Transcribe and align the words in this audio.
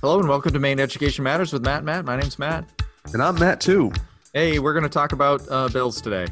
Hello 0.00 0.20
and 0.20 0.28
welcome 0.28 0.52
to 0.52 0.60
Maine 0.60 0.78
Education 0.78 1.24
Matters 1.24 1.52
with 1.52 1.64
Matt. 1.64 1.82
Matt, 1.82 2.04
my 2.04 2.14
name's 2.14 2.38
Matt. 2.38 2.64
And 3.12 3.20
I'm 3.20 3.34
Matt 3.34 3.60
too. 3.60 3.90
Hey, 4.32 4.60
we're 4.60 4.72
going 4.72 4.84
to 4.84 4.88
talk 4.88 5.10
about 5.10 5.42
uh, 5.50 5.68
bills 5.70 6.00
today. 6.00 6.28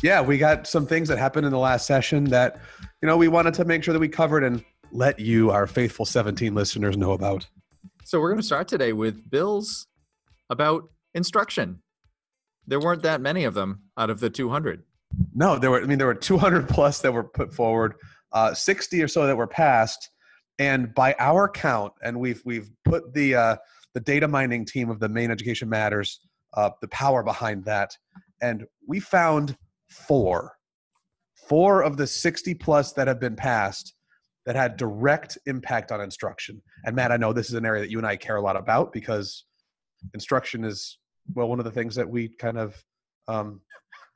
Yeah, 0.00 0.20
we 0.20 0.38
got 0.38 0.68
some 0.68 0.86
things 0.86 1.08
that 1.08 1.18
happened 1.18 1.44
in 1.44 1.50
the 1.50 1.58
last 1.58 1.88
session 1.88 2.22
that, 2.26 2.60
you 3.02 3.08
know, 3.08 3.16
we 3.16 3.26
wanted 3.26 3.54
to 3.54 3.64
make 3.64 3.82
sure 3.82 3.92
that 3.92 3.98
we 3.98 4.08
covered 4.08 4.44
and 4.44 4.64
let 4.92 5.18
you, 5.18 5.50
our 5.50 5.66
faithful 5.66 6.04
17 6.04 6.54
listeners, 6.54 6.96
know 6.96 7.10
about. 7.10 7.48
So 8.04 8.20
we're 8.20 8.30
going 8.30 8.42
to 8.42 8.46
start 8.46 8.68
today 8.68 8.92
with 8.92 9.28
bills 9.28 9.88
about 10.48 10.88
instruction. 11.12 11.82
There 12.68 12.78
weren't 12.78 13.02
that 13.02 13.20
many 13.20 13.42
of 13.42 13.54
them 13.54 13.82
out 13.98 14.10
of 14.10 14.20
the 14.20 14.30
200. 14.30 14.84
No, 15.34 15.58
there 15.58 15.72
were. 15.72 15.82
I 15.82 15.86
mean, 15.86 15.98
there 15.98 16.06
were 16.06 16.14
200 16.14 16.68
plus 16.68 17.00
that 17.00 17.12
were 17.12 17.24
put 17.24 17.52
forward, 17.52 17.94
uh, 18.30 18.54
60 18.54 19.02
or 19.02 19.08
so 19.08 19.26
that 19.26 19.36
were 19.36 19.48
passed, 19.48 20.10
and 20.60 20.94
by 20.94 21.16
our 21.18 21.48
count, 21.48 21.94
and 22.02 22.20
we've 22.20 22.42
we've 22.44 22.70
put 22.90 23.14
the 23.14 23.34
uh, 23.34 23.56
the 23.94 24.00
data 24.00 24.28
mining 24.28 24.64
team 24.64 24.90
of 24.90 25.00
the 25.00 25.08
Maine 25.08 25.30
Education 25.30 25.68
Matters, 25.68 26.20
uh, 26.54 26.70
the 26.80 26.88
power 26.88 27.22
behind 27.22 27.64
that, 27.64 27.96
and 28.42 28.64
we 28.86 29.00
found 29.00 29.56
four, 29.88 30.52
four 31.48 31.82
of 31.82 31.96
the 31.96 32.06
60 32.06 32.54
plus 32.54 32.92
that 32.92 33.08
have 33.08 33.20
been 33.20 33.36
passed 33.36 33.94
that 34.46 34.56
had 34.56 34.76
direct 34.76 35.36
impact 35.46 35.92
on 35.92 36.00
instruction. 36.00 36.62
And 36.84 36.96
Matt, 36.96 37.12
I 37.12 37.16
know 37.16 37.32
this 37.32 37.48
is 37.48 37.54
an 37.54 37.66
area 37.66 37.82
that 37.82 37.90
you 37.90 37.98
and 37.98 38.06
I 38.06 38.16
care 38.16 38.36
a 38.36 38.40
lot 38.40 38.56
about 38.56 38.92
because 38.92 39.44
instruction 40.14 40.64
is 40.64 40.98
well 41.34 41.48
one 41.48 41.58
of 41.58 41.64
the 41.64 41.70
things 41.70 41.94
that 41.96 42.08
we 42.08 42.28
kind 42.28 42.58
of 42.58 42.82
um, 43.28 43.60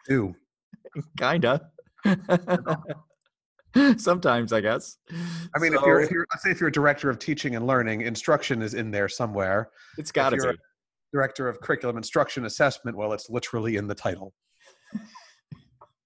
do. 0.09 0.35
Kinda. 1.19 1.71
Sometimes, 3.97 4.53
I 4.53 4.61
guess. 4.61 4.99
I 5.55 5.59
mean, 5.59 5.73
so, 5.73 5.79
if 5.79 5.87
you're, 5.87 6.01
if 6.01 6.11
you're, 6.11 6.27
let's 6.33 6.45
say 6.45 6.51
if 6.51 6.61
you're 6.61 6.69
a 6.69 6.73
director 6.73 7.11
of 7.11 7.19
teaching 7.19 7.57
and 7.57 7.67
learning, 7.67 8.03
instruction 8.03 8.63
is 8.63 8.75
in 8.75 8.91
there 8.91 9.09
somewhere. 9.09 9.71
It's 9.99 10.13
got 10.13 10.31
to 10.31 10.37
be. 10.37 10.59
Director 11.13 11.49
of 11.49 11.61
curriculum 11.61 11.97
instruction 11.97 12.45
assessment, 12.45 12.97
well, 12.97 13.13
it's 13.13 13.31
literally 13.31 13.77
in 13.77 13.87
the 13.87 13.95
title. 13.95 14.35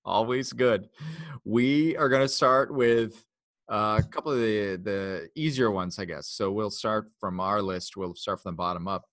Always 0.05 0.53
good. 0.53 0.89
We 1.45 1.97
are 1.97 2.09
going 2.09 2.23
to 2.23 2.29
start 2.29 2.73
with 2.73 3.25
uh, 3.71 4.01
a 4.05 4.09
couple 4.09 4.33
of 4.33 4.39
the, 4.39 4.81
the 4.83 5.29
easier 5.35 5.71
ones, 5.71 5.99
I 5.99 6.05
guess. 6.05 6.29
So 6.29 6.51
we'll 6.51 6.71
start 6.71 7.11
from 7.19 7.41
our 7.41 7.61
list. 7.63 7.97
We'll 7.97 8.15
start 8.15 8.43
from 8.43 8.53
the 8.53 8.57
bottom 8.57 8.89
up. 8.89 9.05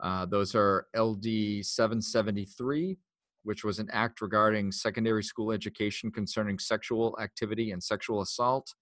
Uh, 0.00 0.26
those 0.26 0.54
are 0.54 0.86
LD 0.96 1.64
773, 1.64 2.98
which 3.44 3.64
was 3.64 3.78
an 3.78 3.88
act 3.92 4.20
regarding 4.20 4.72
secondary 4.72 5.22
school 5.22 5.52
education 5.52 6.10
concerning 6.10 6.58
sexual 6.58 7.16
activity 7.20 7.70
and 7.70 7.82
sexual 7.82 8.20
assault, 8.20 8.74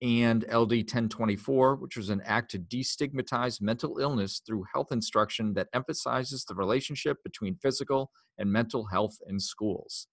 and 0.00 0.44
LD 0.44 0.72
1024, 0.86 1.76
which 1.76 1.96
was 1.96 2.10
an 2.10 2.22
act 2.24 2.50
to 2.52 2.58
destigmatize 2.58 3.60
mental 3.60 3.98
illness 3.98 4.40
through 4.46 4.64
health 4.72 4.92
instruction 4.92 5.54
that 5.54 5.68
emphasizes 5.74 6.44
the 6.44 6.54
relationship 6.54 7.16
between 7.24 7.56
physical 7.56 8.10
and 8.38 8.50
mental 8.50 8.86
health 8.86 9.16
in 9.28 9.40
schools. 9.40 10.06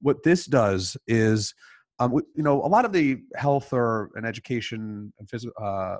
What 0.00 0.22
this 0.24 0.46
does 0.46 0.96
is, 1.06 1.54
um, 2.00 2.12
you 2.34 2.42
know, 2.42 2.62
a 2.62 2.66
lot 2.66 2.84
of 2.84 2.92
the 2.92 3.18
health 3.36 3.72
or 3.72 4.10
an 4.14 4.24
education 4.24 5.12
and 5.18 5.30
physical 5.30 5.52
uh, 5.62 5.98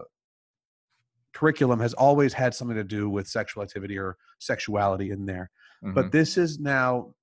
curriculum 1.35 1.79
has 1.79 1.95
always 1.95 2.33
had 2.33 2.55
something 2.55 2.77
to 2.77 2.85
do 2.85 3.09
with 3.09 3.29
sexual 3.29 3.63
activity 3.63 3.97
or 3.97 4.17
sexuality 4.41 5.11
in 5.11 5.27
there. 5.27 5.51
Mm-hmm. 5.85 5.95
But 5.95 6.11
this 6.11 6.37
is 6.37 6.59
now 6.59 7.15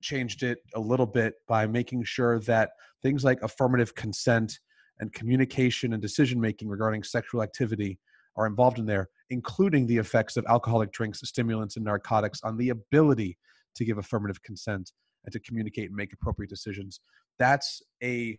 changed 0.00 0.42
it 0.42 0.58
a 0.74 0.80
little 0.80 1.06
bit 1.06 1.34
by 1.46 1.66
making 1.66 2.04
sure 2.04 2.38
that 2.40 2.70
things 3.02 3.24
like 3.24 3.42
affirmative 3.42 3.94
consent 3.94 4.58
and 5.00 5.12
communication 5.12 5.92
and 5.92 6.02
decision 6.02 6.40
making 6.40 6.68
regarding 6.68 7.02
sexual 7.02 7.42
activity 7.42 7.98
are 8.36 8.46
involved 8.46 8.78
in 8.78 8.86
there, 8.86 9.08
including 9.30 9.86
the 9.86 9.96
effects 9.96 10.36
of 10.36 10.44
alcoholic 10.48 10.92
drinks, 10.92 11.20
stimulants, 11.20 11.76
and 11.76 11.84
narcotics 11.84 12.40
on 12.42 12.56
the 12.56 12.70
ability 12.70 13.36
to 13.74 13.84
give 13.84 13.98
affirmative 13.98 14.42
consent 14.42 14.92
and 15.24 15.32
to 15.32 15.40
communicate 15.40 15.86
and 15.86 15.96
make 15.96 16.12
appropriate 16.12 16.48
decisions. 16.48 17.00
That's 17.38 17.82
a 18.02 18.38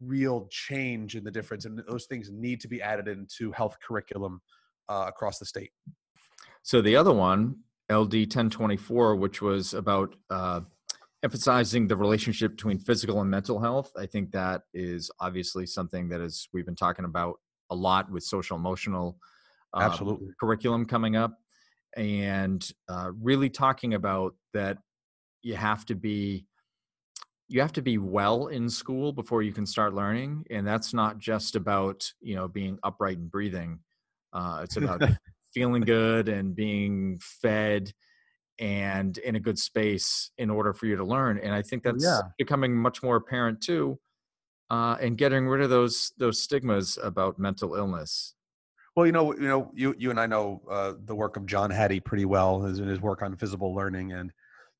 real 0.00 0.48
change 0.50 1.14
in 1.14 1.24
the 1.24 1.30
difference, 1.30 1.64
and 1.64 1.80
those 1.88 2.06
things 2.06 2.30
need 2.30 2.60
to 2.60 2.68
be 2.68 2.82
added 2.82 3.08
into 3.08 3.52
health 3.52 3.76
curriculum 3.86 4.40
uh, 4.88 5.06
across 5.08 5.38
the 5.38 5.46
state. 5.46 5.70
So 6.62 6.80
the 6.80 6.96
other 6.96 7.12
one, 7.12 7.56
LD 7.90 8.14
1024, 8.14 9.16
which 9.16 9.42
was 9.42 9.74
about 9.74 10.14
uh, 10.30 10.60
emphasizing 11.22 11.86
the 11.86 11.96
relationship 11.96 12.52
between 12.52 12.78
physical 12.78 13.20
and 13.20 13.30
mental 13.30 13.60
health 13.60 13.90
i 13.96 14.06
think 14.06 14.30
that 14.30 14.62
is 14.74 15.10
obviously 15.20 15.66
something 15.66 16.08
that 16.08 16.20
is 16.20 16.48
we've 16.52 16.66
been 16.66 16.76
talking 16.76 17.04
about 17.04 17.36
a 17.70 17.74
lot 17.74 18.10
with 18.10 18.22
social 18.22 18.56
emotional 18.56 19.18
absolutely. 19.76 20.28
curriculum 20.38 20.84
coming 20.84 21.16
up 21.16 21.38
and 21.96 22.70
uh, 22.88 23.10
really 23.20 23.50
talking 23.50 23.94
about 23.94 24.34
that 24.52 24.78
you 25.42 25.54
have 25.54 25.84
to 25.84 25.94
be 25.94 26.46
you 27.48 27.60
have 27.60 27.72
to 27.72 27.82
be 27.82 27.98
well 27.98 28.46
in 28.46 28.68
school 28.68 29.12
before 29.12 29.42
you 29.42 29.52
can 29.52 29.66
start 29.66 29.94
learning 29.94 30.44
and 30.50 30.66
that's 30.66 30.94
not 30.94 31.18
just 31.18 31.54
about 31.54 32.10
you 32.20 32.34
know 32.34 32.48
being 32.48 32.78
upright 32.82 33.18
and 33.18 33.30
breathing 33.30 33.78
uh, 34.32 34.60
it's 34.62 34.76
about 34.76 35.02
feeling 35.54 35.82
good 35.82 36.28
and 36.28 36.56
being 36.56 37.18
fed 37.20 37.92
and 38.58 39.18
in 39.18 39.36
a 39.36 39.40
good 39.40 39.58
space 39.58 40.30
in 40.38 40.50
order 40.50 40.72
for 40.72 40.86
you 40.86 40.96
to 40.96 41.04
learn 41.04 41.38
and 41.38 41.54
i 41.54 41.62
think 41.62 41.82
that's 41.82 42.04
yeah. 42.04 42.20
becoming 42.38 42.74
much 42.74 43.02
more 43.02 43.16
apparent 43.16 43.60
too 43.60 43.98
uh, 44.72 44.96
and 45.02 45.18
getting 45.18 45.46
rid 45.46 45.60
of 45.60 45.70
those 45.70 46.12
those 46.16 46.42
stigmas 46.42 46.98
about 47.02 47.38
mental 47.38 47.74
illness. 47.74 48.34
Well 48.96 49.04
you 49.06 49.12
know 49.12 49.34
you 49.34 49.46
know 49.46 49.70
you 49.74 49.94
you 49.98 50.10
and 50.10 50.18
i 50.18 50.26
know 50.26 50.62
uh, 50.70 50.94
the 51.04 51.14
work 51.14 51.36
of 51.36 51.46
john 51.46 51.70
hattie 51.70 52.00
pretty 52.00 52.24
well 52.24 52.64
in 52.64 52.88
his 52.88 53.00
work 53.00 53.22
on 53.22 53.34
visible 53.36 53.74
learning 53.74 54.12
and 54.12 54.30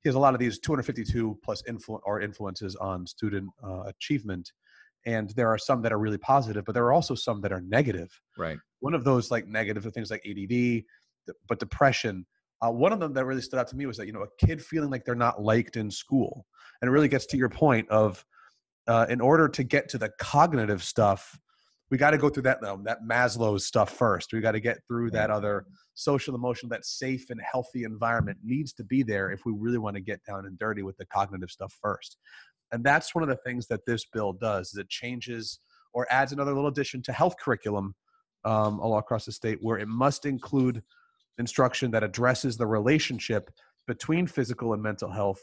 he 0.02 0.08
has 0.08 0.16
a 0.16 0.18
lot 0.18 0.34
of 0.34 0.40
these 0.40 0.58
252 0.58 1.38
plus 1.42 1.62
influ- 1.62 2.00
or 2.04 2.20
influences 2.20 2.76
on 2.76 3.06
student 3.06 3.48
uh, 3.64 3.82
achievement 3.82 4.52
and 5.06 5.30
there 5.30 5.48
are 5.48 5.58
some 5.58 5.80
that 5.82 5.92
are 5.92 5.98
really 5.98 6.18
positive 6.18 6.64
but 6.64 6.72
there 6.72 6.84
are 6.84 6.92
also 6.92 7.14
some 7.14 7.40
that 7.40 7.52
are 7.52 7.62
negative. 7.62 8.10
Right. 8.36 8.58
One 8.80 8.94
of 8.94 9.04
those 9.04 9.30
like 9.30 9.46
negative 9.46 9.84
things 9.94 10.10
like 10.10 10.26
add 10.26 10.82
but 11.48 11.58
depression 11.58 12.26
uh, 12.64 12.70
one 12.70 12.92
of 12.92 13.00
them 13.00 13.12
that 13.12 13.24
really 13.24 13.42
stood 13.42 13.58
out 13.58 13.68
to 13.68 13.76
me 13.76 13.86
was 13.86 13.96
that 13.96 14.06
you 14.06 14.12
know 14.12 14.22
a 14.22 14.46
kid 14.46 14.62
feeling 14.62 14.90
like 14.90 15.04
they're 15.04 15.14
not 15.14 15.42
liked 15.42 15.76
in 15.76 15.90
school, 15.90 16.46
and 16.80 16.88
it 16.88 16.92
really 16.92 17.08
gets 17.08 17.26
to 17.26 17.36
your 17.36 17.48
point 17.48 17.88
of 17.88 18.24
uh, 18.86 19.06
in 19.08 19.20
order 19.20 19.48
to 19.48 19.62
get 19.62 19.88
to 19.90 19.98
the 19.98 20.10
cognitive 20.18 20.82
stuff, 20.82 21.38
we 21.90 21.98
got 21.98 22.12
to 22.12 22.18
go 22.18 22.28
through 22.28 22.44
that 22.44 22.62
um, 22.64 22.84
that 22.84 22.98
Maslow's 23.08 23.66
stuff 23.66 23.90
first. 23.90 24.32
We 24.32 24.40
got 24.40 24.52
to 24.52 24.60
get 24.60 24.78
through 24.88 25.10
that 25.10 25.30
other 25.30 25.66
social, 25.94 26.34
emotional, 26.34 26.70
that 26.70 26.86
safe 26.86 27.30
and 27.30 27.40
healthy 27.40 27.84
environment 27.84 28.38
needs 28.42 28.72
to 28.74 28.84
be 28.84 29.02
there 29.02 29.30
if 29.30 29.44
we 29.44 29.52
really 29.56 29.78
want 29.78 29.96
to 29.96 30.00
get 30.00 30.24
down 30.24 30.46
and 30.46 30.58
dirty 30.58 30.82
with 30.82 30.96
the 30.96 31.06
cognitive 31.06 31.50
stuff 31.50 31.76
first. 31.82 32.16
And 32.72 32.82
that's 32.82 33.14
one 33.14 33.22
of 33.22 33.28
the 33.28 33.36
things 33.44 33.66
that 33.68 33.84
this 33.86 34.06
bill 34.06 34.32
does. 34.32 34.68
Is 34.68 34.78
it 34.78 34.88
changes 34.88 35.60
or 35.92 36.06
adds 36.10 36.32
another 36.32 36.54
little 36.54 36.70
addition 36.70 37.02
to 37.02 37.12
health 37.12 37.34
curriculum 37.38 37.94
um, 38.44 38.80
all 38.80 38.96
across 38.96 39.26
the 39.26 39.32
state, 39.32 39.58
where 39.60 39.78
it 39.78 39.88
must 39.88 40.24
include 40.24 40.82
instruction 41.38 41.90
that 41.90 42.02
addresses 42.02 42.56
the 42.56 42.66
relationship 42.66 43.50
between 43.86 44.26
physical 44.26 44.72
and 44.72 44.82
mental 44.82 45.10
health 45.10 45.40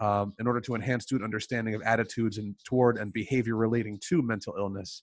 um, 0.00 0.34
in 0.38 0.46
order 0.46 0.60
to 0.60 0.74
enhance 0.74 1.04
student 1.04 1.24
understanding 1.24 1.74
of 1.74 1.82
attitudes 1.82 2.38
and 2.38 2.54
toward 2.64 2.98
and 2.98 3.12
behavior 3.12 3.56
relating 3.56 3.98
to 4.08 4.22
mental 4.22 4.54
illness 4.58 5.02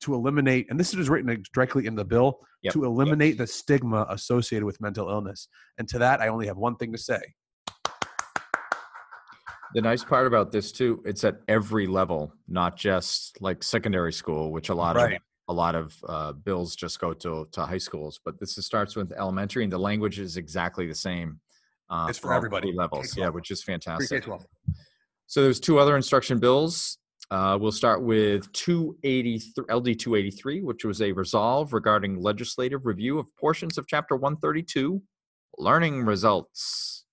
to 0.00 0.14
eliminate 0.14 0.66
and 0.70 0.80
this 0.80 0.94
is 0.94 1.10
written 1.10 1.42
directly 1.52 1.86
in 1.86 1.94
the 1.94 2.04
bill 2.04 2.40
yep. 2.62 2.72
to 2.72 2.84
eliminate 2.84 3.30
yep. 3.30 3.38
the 3.38 3.46
stigma 3.46 4.06
associated 4.08 4.64
with 4.64 4.80
mental 4.80 5.10
illness 5.10 5.48
and 5.78 5.86
to 5.88 5.98
that 5.98 6.20
i 6.20 6.28
only 6.28 6.46
have 6.46 6.56
one 6.56 6.74
thing 6.76 6.90
to 6.90 6.98
say 6.98 7.20
the 9.74 9.80
nice 9.80 10.02
part 10.02 10.26
about 10.26 10.50
this 10.52 10.72
too 10.72 11.02
it's 11.04 11.22
at 11.22 11.40
every 11.48 11.86
level 11.86 12.32
not 12.48 12.76
just 12.76 13.38
like 13.42 13.62
secondary 13.62 14.12
school 14.12 14.50
which 14.52 14.70
a 14.70 14.74
lot 14.74 14.96
right. 14.96 15.16
of 15.16 15.20
a 15.50 15.52
lot 15.52 15.74
of 15.74 15.96
uh, 16.08 16.32
bills 16.32 16.76
just 16.76 17.00
go 17.00 17.12
to, 17.12 17.46
to 17.50 17.66
high 17.66 17.76
schools, 17.78 18.20
but 18.24 18.38
this 18.38 18.56
is, 18.56 18.66
starts 18.66 18.94
with 18.94 19.12
elementary, 19.12 19.64
and 19.64 19.72
the 19.72 19.78
language 19.78 20.20
is 20.20 20.36
exactly 20.36 20.86
the 20.86 20.94
same. 20.94 21.40
Uh, 21.90 22.06
it's 22.08 22.18
for, 22.18 22.28
for 22.28 22.34
everybody 22.34 22.72
levels, 22.72 23.16
yeah, 23.16 23.28
which 23.28 23.50
is 23.50 23.62
fantastic. 23.64 24.24
So 25.26 25.42
there's 25.42 25.58
two 25.58 25.80
other 25.80 25.96
instruction 25.96 26.38
bills. 26.38 26.98
Uh, 27.32 27.58
we'll 27.60 27.72
start 27.72 28.02
with 28.02 28.50
283, 28.52 29.64
LD 29.74 29.98
283, 29.98 30.62
which 30.62 30.84
was 30.84 31.02
a 31.02 31.10
resolve 31.10 31.72
regarding 31.72 32.20
legislative 32.20 32.86
review 32.86 33.18
of 33.18 33.26
portions 33.36 33.76
of 33.76 33.88
Chapter 33.88 34.14
132, 34.14 35.02
learning 35.58 36.04
results. 36.04 37.06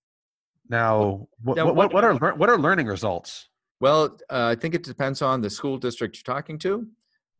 Now, 0.70 1.28
what, 1.42 1.58
now, 1.58 1.74
what, 1.74 1.92
what 1.92 2.04
are 2.04 2.14
what 2.36 2.50
are 2.50 2.58
learning 2.60 2.86
results? 2.86 3.50
Well, 3.80 4.18
uh, 4.30 4.48
I 4.48 4.56
think 4.56 4.76
it 4.76 4.84
depends 4.84 5.22
on 5.24 5.42
the 5.42 5.50
school 5.50 5.78
district 5.78 6.18
you're 6.18 6.36
talking 6.36 6.60
to. 6.60 6.88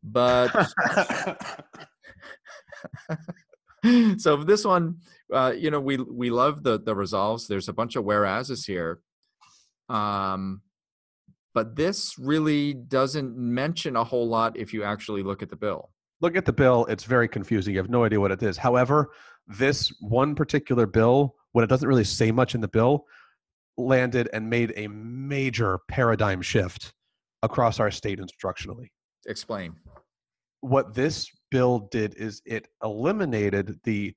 But 0.02 0.50
so 4.18 4.36
this 4.36 4.64
one, 4.64 4.96
uh, 5.32 5.52
you 5.56 5.70
know, 5.70 5.80
we 5.80 5.96
we 5.96 6.30
love 6.30 6.62
the 6.62 6.80
the 6.80 6.94
resolves. 6.94 7.46
There's 7.46 7.68
a 7.68 7.72
bunch 7.72 7.96
of 7.96 8.04
whereases 8.04 8.64
here, 8.64 9.00
um, 9.88 10.62
but 11.54 11.76
this 11.76 12.14
really 12.18 12.74
doesn't 12.74 13.36
mention 13.36 13.96
a 13.96 14.04
whole 14.04 14.28
lot 14.28 14.56
if 14.56 14.72
you 14.72 14.84
actually 14.84 15.22
look 15.22 15.42
at 15.42 15.48
the 15.50 15.56
bill. 15.56 15.90
look 16.20 16.36
at 16.36 16.44
the 16.44 16.52
bill. 16.52 16.86
It's 16.86 17.04
very 17.04 17.28
confusing. 17.28 17.74
You 17.74 17.80
have 17.80 17.90
no 17.90 18.04
idea 18.04 18.20
what 18.20 18.32
it 18.32 18.42
is. 18.42 18.56
However, 18.56 19.10
this 19.46 19.92
one 20.00 20.34
particular 20.34 20.86
bill, 20.86 21.34
when 21.52 21.62
it 21.64 21.68
doesn't 21.68 21.88
really 21.88 22.04
say 22.04 22.30
much 22.30 22.54
in 22.54 22.60
the 22.60 22.68
bill, 22.68 23.04
landed 23.76 24.28
and 24.32 24.50
made 24.50 24.72
a 24.76 24.88
major 24.88 25.78
paradigm 25.88 26.42
shift 26.42 26.92
across 27.42 27.78
our 27.78 27.90
state 27.90 28.18
instructionally. 28.18 28.88
Explain. 29.26 29.74
What 30.60 30.94
this 30.94 31.30
bill 31.50 31.88
did 31.90 32.14
is 32.16 32.42
it 32.44 32.68
eliminated 32.82 33.78
the 33.84 34.14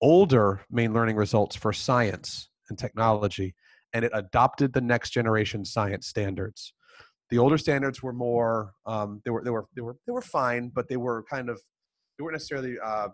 older 0.00 0.60
Maine 0.70 0.92
learning 0.92 1.16
results 1.16 1.56
for 1.56 1.72
science 1.72 2.48
and 2.68 2.78
technology 2.78 3.54
and 3.92 4.04
it 4.04 4.12
adopted 4.14 4.72
the 4.72 4.80
next 4.80 5.10
generation 5.10 5.64
science 5.64 6.06
standards. 6.06 6.74
The 7.30 7.38
older 7.38 7.56
standards 7.56 8.02
were 8.02 8.12
more 8.12 8.72
um, 8.84 9.22
they 9.24 9.30
were 9.30 9.42
they 9.42 9.50
were 9.50 9.66
they 9.74 9.82
were 9.82 9.96
they 10.06 10.12
were 10.12 10.22
fine 10.22 10.70
but 10.74 10.88
they 10.88 10.96
were 10.96 11.24
kind 11.30 11.48
of 11.48 11.60
they 12.18 12.22
weren't 12.22 12.34
necessarily 12.34 12.76
uh, 12.84 13.08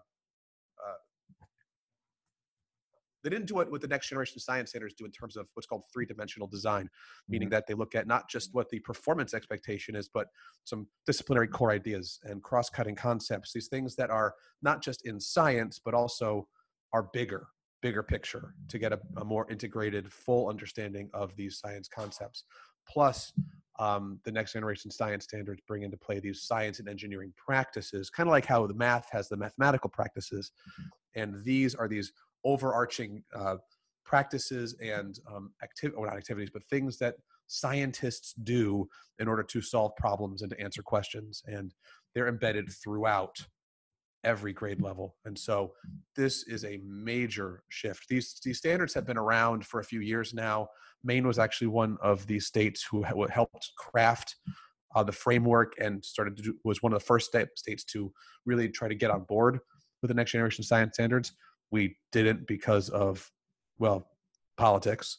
they 3.22 3.30
didn't 3.30 3.46
do 3.46 3.60
it 3.60 3.70
what 3.70 3.80
the 3.80 3.88
next 3.88 4.08
generation 4.08 4.38
science 4.38 4.70
standards 4.70 4.94
do 4.94 5.04
in 5.04 5.10
terms 5.10 5.36
of 5.36 5.46
what's 5.54 5.66
called 5.66 5.82
three-dimensional 5.92 6.48
design 6.48 6.88
meaning 7.28 7.46
mm-hmm. 7.46 7.54
that 7.54 7.66
they 7.66 7.74
look 7.74 7.94
at 7.94 8.06
not 8.06 8.28
just 8.28 8.50
what 8.52 8.68
the 8.70 8.78
performance 8.80 9.34
expectation 9.34 9.94
is 9.94 10.08
but 10.12 10.28
some 10.64 10.86
disciplinary 11.06 11.48
core 11.48 11.70
ideas 11.70 12.20
and 12.24 12.42
cross-cutting 12.42 12.94
concepts 12.94 13.52
these 13.52 13.68
things 13.68 13.96
that 13.96 14.10
are 14.10 14.34
not 14.62 14.82
just 14.82 15.06
in 15.06 15.18
science 15.20 15.80
but 15.84 15.94
also 15.94 16.46
are 16.92 17.08
bigger 17.12 17.46
bigger 17.80 18.02
picture 18.02 18.54
to 18.68 18.78
get 18.78 18.92
a, 18.92 19.00
a 19.16 19.24
more 19.24 19.50
integrated 19.50 20.12
full 20.12 20.48
understanding 20.48 21.10
of 21.14 21.34
these 21.36 21.58
science 21.58 21.88
concepts 21.88 22.44
plus 22.88 23.32
um, 23.78 24.20
the 24.24 24.32
next 24.32 24.52
generation 24.52 24.90
science 24.90 25.24
standards 25.24 25.60
bring 25.66 25.82
into 25.82 25.96
play 25.96 26.20
these 26.20 26.42
science 26.42 26.78
and 26.78 26.88
engineering 26.88 27.32
practices, 27.36 28.10
kind 28.10 28.28
of 28.28 28.30
like 28.30 28.46
how 28.46 28.66
the 28.66 28.74
math 28.74 29.08
has 29.10 29.28
the 29.28 29.36
mathematical 29.36 29.90
practices. 29.90 30.52
Mm-hmm. 30.52 31.20
And 31.20 31.44
these 31.44 31.74
are 31.74 31.88
these 31.88 32.12
overarching 32.44 33.22
uh, 33.34 33.56
practices 34.04 34.76
and 34.82 35.18
um, 35.32 35.52
activity, 35.62 35.96
well, 35.96 36.08
not 36.08 36.16
activities, 36.16 36.50
but 36.52 36.62
things 36.68 36.98
that 36.98 37.14
scientists 37.46 38.34
do 38.44 38.88
in 39.18 39.28
order 39.28 39.42
to 39.42 39.60
solve 39.60 39.94
problems 39.96 40.42
and 40.42 40.50
to 40.50 40.60
answer 40.60 40.82
questions. 40.82 41.42
And 41.46 41.72
they're 42.14 42.28
embedded 42.28 42.70
throughout 42.72 43.36
every 44.24 44.52
grade 44.52 44.80
level. 44.80 45.16
And 45.24 45.36
so 45.38 45.72
this 46.14 46.44
is 46.44 46.64
a 46.64 46.80
major 46.84 47.62
shift. 47.68 48.08
These, 48.08 48.40
these 48.44 48.58
standards 48.58 48.94
have 48.94 49.06
been 49.06 49.18
around 49.18 49.66
for 49.66 49.80
a 49.80 49.84
few 49.84 50.00
years 50.00 50.32
now. 50.32 50.68
Maine 51.04 51.26
was 51.26 51.38
actually 51.38 51.66
one 51.66 51.98
of 52.00 52.26
the 52.26 52.38
states 52.38 52.86
who 52.88 53.02
helped 53.02 53.72
craft 53.76 54.36
uh, 54.94 55.02
the 55.02 55.12
framework 55.12 55.72
and 55.80 56.04
started 56.04 56.36
to 56.36 56.42
do, 56.42 56.54
was 56.64 56.82
one 56.82 56.92
of 56.92 56.98
the 56.98 57.04
first 57.04 57.26
states 57.54 57.84
to 57.84 58.12
really 58.46 58.68
try 58.68 58.88
to 58.88 58.94
get 58.94 59.10
on 59.10 59.24
board 59.24 59.58
with 60.00 60.08
the 60.08 60.14
next 60.14 60.32
generation 60.32 60.62
science 60.62 60.94
standards. 60.94 61.32
We 61.72 61.96
didn't 62.12 62.46
because 62.46 62.88
of, 62.90 63.28
well, 63.78 64.06
politics. 64.56 65.18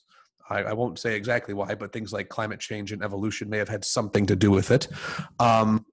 I, 0.50 0.60
I, 0.60 0.74
won't 0.74 1.00
say 1.00 1.16
exactly 1.16 1.54
why, 1.54 1.74
but 1.74 1.92
things 1.92 2.14
like 2.14 2.30
climate 2.30 2.60
change 2.60 2.92
and 2.92 3.04
evolution 3.04 3.50
may 3.50 3.58
have 3.58 3.70
had 3.70 3.84
something 3.84 4.26
to 4.28 4.36
do 4.36 4.52
with 4.52 4.72
it. 4.72 4.88
Um, 5.40 5.86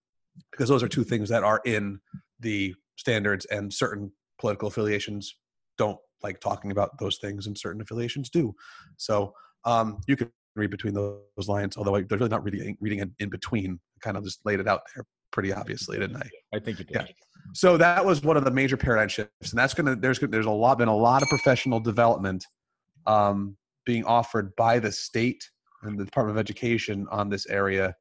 because 0.52 0.68
those 0.68 0.82
are 0.82 0.88
two 0.88 1.04
things 1.04 1.28
that 1.28 1.42
are 1.42 1.60
in 1.64 2.00
the 2.40 2.74
standards, 2.96 3.46
and 3.46 3.72
certain 3.72 4.12
political 4.38 4.68
affiliations 4.68 5.34
don't 5.78 5.98
like 6.22 6.40
talking 6.40 6.70
about 6.70 6.98
those 6.98 7.18
things, 7.18 7.46
and 7.46 7.56
certain 7.56 7.80
affiliations 7.80 8.30
do. 8.30 8.54
So 8.96 9.32
um, 9.64 10.00
you 10.06 10.16
can 10.16 10.30
read 10.56 10.70
between 10.70 10.94
those 10.94 11.48
lines, 11.48 11.76
although 11.76 11.96
I, 11.96 12.02
there's 12.02 12.20
really 12.20 12.30
not 12.30 12.44
really 12.44 12.76
reading 12.80 13.00
in, 13.00 13.14
in 13.18 13.30
between. 13.30 13.80
Kind 14.02 14.16
of 14.16 14.24
just 14.24 14.40
laid 14.44 14.60
it 14.60 14.68
out 14.68 14.82
there 14.94 15.04
pretty 15.32 15.52
obviously, 15.52 15.98
didn't 15.98 16.16
I? 16.16 16.28
I 16.54 16.58
think 16.58 16.78
you 16.78 16.84
did. 16.84 16.96
Yeah. 16.96 17.06
So 17.52 17.76
that 17.76 18.04
was 18.04 18.22
one 18.22 18.36
of 18.36 18.44
the 18.44 18.50
major 18.50 18.76
paradigm 18.76 19.08
shifts, 19.08 19.50
and 19.50 19.58
that's 19.58 19.74
gonna 19.74 19.96
there's 19.96 20.18
there's 20.20 20.46
a 20.46 20.50
lot 20.50 20.78
been 20.78 20.88
a 20.88 20.96
lot 20.96 21.22
of 21.22 21.28
professional 21.28 21.80
development 21.80 22.46
um, 23.06 23.56
being 23.84 24.04
offered 24.04 24.54
by 24.56 24.78
the 24.78 24.92
state 24.92 25.48
and 25.82 25.98
the 25.98 26.04
Department 26.04 26.36
of 26.36 26.40
Education 26.40 27.06
on 27.10 27.28
this 27.28 27.46
area 27.46 27.94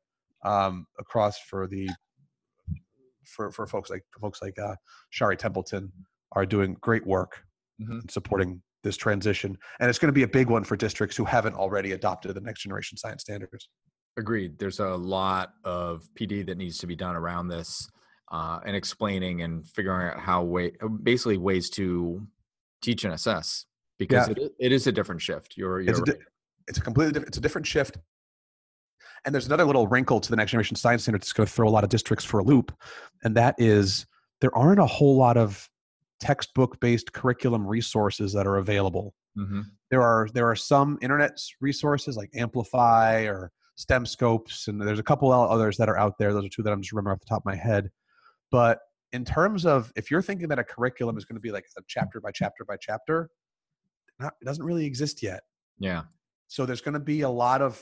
um, 0.43 0.85
across 0.99 1.39
for 1.39 1.67
the 1.67 1.89
for 3.25 3.51
for 3.51 3.65
folks 3.67 3.89
like 3.89 4.03
folks 4.19 4.41
like 4.41 4.57
uh, 4.59 4.75
Shari 5.09 5.37
Templeton 5.37 5.91
are 6.33 6.45
doing 6.45 6.77
great 6.81 7.05
work 7.05 7.41
mm-hmm. 7.81 7.99
supporting 8.09 8.61
this 8.83 8.97
transition, 8.97 9.57
and 9.79 9.89
it's 9.89 9.99
going 9.99 10.07
to 10.07 10.13
be 10.13 10.23
a 10.23 10.27
big 10.27 10.49
one 10.49 10.63
for 10.63 10.75
districts 10.75 11.17
who 11.17 11.25
haven't 11.25 11.55
already 11.55 11.93
adopted 11.93 12.33
the 12.33 12.41
next 12.41 12.61
generation 12.61 12.97
science 12.97 13.23
standards. 13.23 13.69
Agreed. 14.19 14.59
There's 14.59 14.79
a 14.79 14.89
lot 14.89 15.53
of 15.63 16.09
PD 16.19 16.45
that 16.45 16.57
needs 16.57 16.77
to 16.79 16.87
be 16.87 16.95
done 16.95 17.15
around 17.15 17.47
this, 17.47 17.89
uh, 18.31 18.59
and 18.65 18.75
explaining 18.75 19.43
and 19.43 19.65
figuring 19.65 20.09
out 20.09 20.19
how 20.19 20.43
way 20.43 20.73
basically 21.03 21.37
ways 21.37 21.69
to 21.71 22.27
teach 22.81 23.05
and 23.05 23.13
assess 23.13 23.65
because 23.97 24.27
yeah. 24.27 24.43
it, 24.43 24.51
it 24.59 24.71
is 24.73 24.87
a 24.87 24.91
different 24.91 25.21
shift. 25.21 25.55
You're, 25.55 25.79
you're 25.79 25.91
it's, 25.91 25.99
a 25.99 26.03
di- 26.03 26.19
it's 26.67 26.77
a 26.79 26.81
completely 26.81 27.13
different. 27.13 27.29
It's 27.29 27.37
a 27.37 27.41
different 27.41 27.65
shift. 27.65 27.97
And 29.23 29.33
there's 29.33 29.47
another 29.47 29.65
little 29.65 29.87
wrinkle 29.87 30.19
to 30.19 30.29
the 30.29 30.35
next 30.35 30.51
generation 30.51 30.75
science 30.75 31.03
standard 31.03 31.21
that's 31.21 31.33
going 31.33 31.47
to 31.47 31.51
throw 31.51 31.67
a 31.67 31.71
lot 31.71 31.85
of 31.85 31.89
districts 31.89 32.25
for 32.25 32.39
a 32.39 32.43
loop, 32.43 32.73
and 33.23 33.35
that 33.37 33.55
is 33.57 34.05
there 34.41 34.55
aren't 34.55 34.79
a 34.79 34.85
whole 34.85 35.17
lot 35.17 35.37
of 35.37 35.69
textbook 36.19 36.77
based 36.81 37.13
curriculum 37.13 37.65
resources 37.65 38.33
that 38.33 38.45
are 38.45 38.57
available. 38.57 39.13
Mm-hmm. 39.37 39.61
There 39.91 40.01
are 40.01 40.27
there 40.33 40.49
are 40.49 40.55
some 40.55 40.97
internet 41.01 41.39
resources 41.61 42.17
like 42.17 42.29
Amplify 42.35 43.23
or 43.23 43.51
STEMscopes, 43.79 44.67
and 44.67 44.81
there's 44.81 44.99
a 44.99 45.03
couple 45.03 45.31
others 45.31 45.77
that 45.77 45.87
are 45.87 45.97
out 45.97 46.17
there. 46.17 46.33
Those 46.33 46.45
are 46.45 46.49
two 46.49 46.63
that 46.63 46.73
I'm 46.73 46.81
just 46.81 46.91
remembering 46.91 47.15
off 47.15 47.21
the 47.21 47.27
top 47.27 47.41
of 47.41 47.45
my 47.45 47.55
head. 47.55 47.89
But 48.51 48.79
in 49.13 49.23
terms 49.23 49.65
of 49.65 49.91
if 49.95 50.11
you're 50.11 50.21
thinking 50.21 50.49
that 50.49 50.59
a 50.59 50.63
curriculum 50.63 51.17
is 51.17 51.23
going 51.23 51.37
to 51.37 51.41
be 51.41 51.51
like 51.51 51.65
a 51.77 51.81
chapter 51.87 52.19
by 52.19 52.31
chapter 52.31 52.65
by 52.65 52.75
chapter, 52.75 53.29
not, 54.19 54.33
it 54.41 54.45
doesn't 54.45 54.65
really 54.65 54.85
exist 54.85 55.23
yet. 55.23 55.41
Yeah. 55.79 56.03
So 56.47 56.65
there's 56.65 56.81
going 56.81 56.95
to 56.95 56.99
be 56.99 57.21
a 57.21 57.29
lot 57.29 57.61
of 57.61 57.81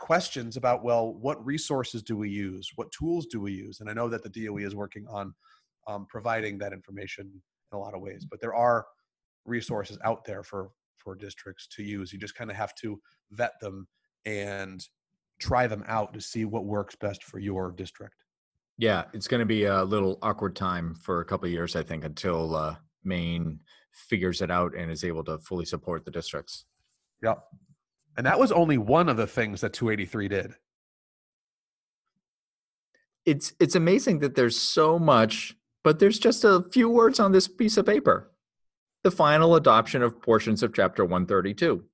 questions 0.00 0.56
about 0.56 0.82
well, 0.82 1.12
what 1.12 1.44
resources 1.44 2.02
do 2.02 2.16
we 2.16 2.30
use? 2.30 2.70
What 2.76 2.90
tools 2.90 3.26
do 3.26 3.38
we 3.40 3.52
use? 3.52 3.80
And 3.80 3.90
I 3.90 3.92
know 3.92 4.08
that 4.08 4.22
the 4.22 4.30
DOE 4.30 4.58
is 4.58 4.74
working 4.74 5.06
on 5.08 5.34
um, 5.86 6.06
providing 6.08 6.56
that 6.58 6.72
information 6.72 7.30
in 7.72 7.76
a 7.76 7.78
lot 7.78 7.94
of 7.94 8.00
ways. 8.00 8.26
But 8.28 8.40
there 8.40 8.54
are 8.54 8.86
resources 9.44 9.98
out 10.04 10.24
there 10.24 10.42
for 10.42 10.70
for 10.96 11.14
districts 11.14 11.66
to 11.66 11.82
use. 11.82 12.12
You 12.12 12.18
just 12.18 12.34
kind 12.34 12.50
of 12.50 12.56
have 12.56 12.74
to 12.76 12.98
vet 13.32 13.60
them 13.60 13.88
and 14.24 14.86
try 15.42 15.66
them 15.66 15.84
out 15.86 16.12
to 16.14 16.20
see 16.20 16.44
what 16.44 16.64
works 16.64 16.94
best 16.94 17.24
for 17.24 17.38
your 17.38 17.72
district. 17.72 18.14
Yeah, 18.78 19.04
it's 19.12 19.28
going 19.28 19.40
to 19.40 19.46
be 19.46 19.64
a 19.64 19.84
little 19.84 20.18
awkward 20.22 20.56
time 20.56 20.94
for 20.94 21.20
a 21.20 21.24
couple 21.24 21.48
years, 21.48 21.76
I 21.76 21.82
think, 21.82 22.04
until 22.04 22.56
uh, 22.56 22.76
Maine 23.04 23.60
figures 23.92 24.40
it 24.40 24.50
out 24.50 24.74
and 24.74 24.90
is 24.90 25.04
able 25.04 25.24
to 25.24 25.38
fully 25.38 25.64
support 25.64 26.04
the 26.04 26.10
districts. 26.10 26.64
Yep. 27.22 27.42
And 28.16 28.26
that 28.26 28.38
was 28.38 28.52
only 28.52 28.78
one 28.78 29.08
of 29.08 29.16
the 29.16 29.26
things 29.26 29.60
that 29.60 29.72
283 29.72 30.28
did. 30.28 30.54
It's 33.24 33.52
it's 33.60 33.76
amazing 33.76 34.18
that 34.20 34.34
there's 34.34 34.58
so 34.58 34.98
much 34.98 35.54
but 35.82 35.98
there's 35.98 36.18
just 36.18 36.44
a 36.44 36.64
few 36.72 36.88
words 36.88 37.18
on 37.18 37.32
this 37.32 37.48
piece 37.48 37.76
of 37.76 37.86
paper. 37.86 38.30
The 39.02 39.10
final 39.10 39.56
adoption 39.56 40.02
of 40.02 40.20
portions 40.20 40.62
of 40.62 40.72
chapter 40.72 41.04
132. 41.04 41.84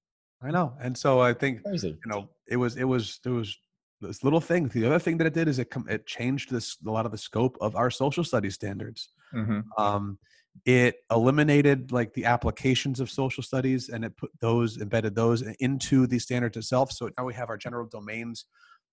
I 0.42 0.50
know. 0.50 0.75
And 0.80 0.96
so 0.96 1.20
I 1.20 1.32
think 1.32 1.64
Crazy. 1.64 1.88
you 1.88 2.11
know, 2.12 2.28
it 2.49 2.57
was 2.57 2.76
it 2.76 2.85
was 2.85 3.21
it 3.25 3.31
was 3.31 3.57
this 4.00 4.23
little 4.23 4.40
thing. 4.40 4.69
The 4.69 4.87
other 4.87 4.99
thing 4.99 5.19
that 5.19 5.26
it 5.26 5.35
did 5.35 5.49
is 5.49 5.59
it 5.59 5.71
com- 5.71 5.88
it 5.88 6.07
changed 6.07 6.50
this 6.50 6.76
a 6.87 6.90
lot 6.90 7.07
of 7.07 7.12
the 7.12 7.19
scope 7.19 7.57
of 7.61 7.76
our 7.76 7.90
social 7.90 8.25
studies 8.25 8.55
standards. 8.55 9.11
Mm-hmm. 9.35 9.61
Um, 9.76 10.19
it 10.64 10.97
eliminated 11.11 11.93
like 11.93 12.12
the 12.14 12.25
applications 12.25 13.00
of 13.00 13.11
social 13.11 13.43
studies 13.43 13.90
and 13.90 14.05
it 14.05 14.17
put 14.17 14.31
those 14.40 14.81
embedded 14.81 15.14
those 15.14 15.43
into 15.61 16.07
the 16.07 16.19
standards 16.19 16.57
itself. 16.57 16.93
So 16.93 17.11
now 17.17 17.25
we 17.25 17.35
have 17.35 17.49
our 17.49 17.57
general 17.57 17.87
domains. 17.87 18.47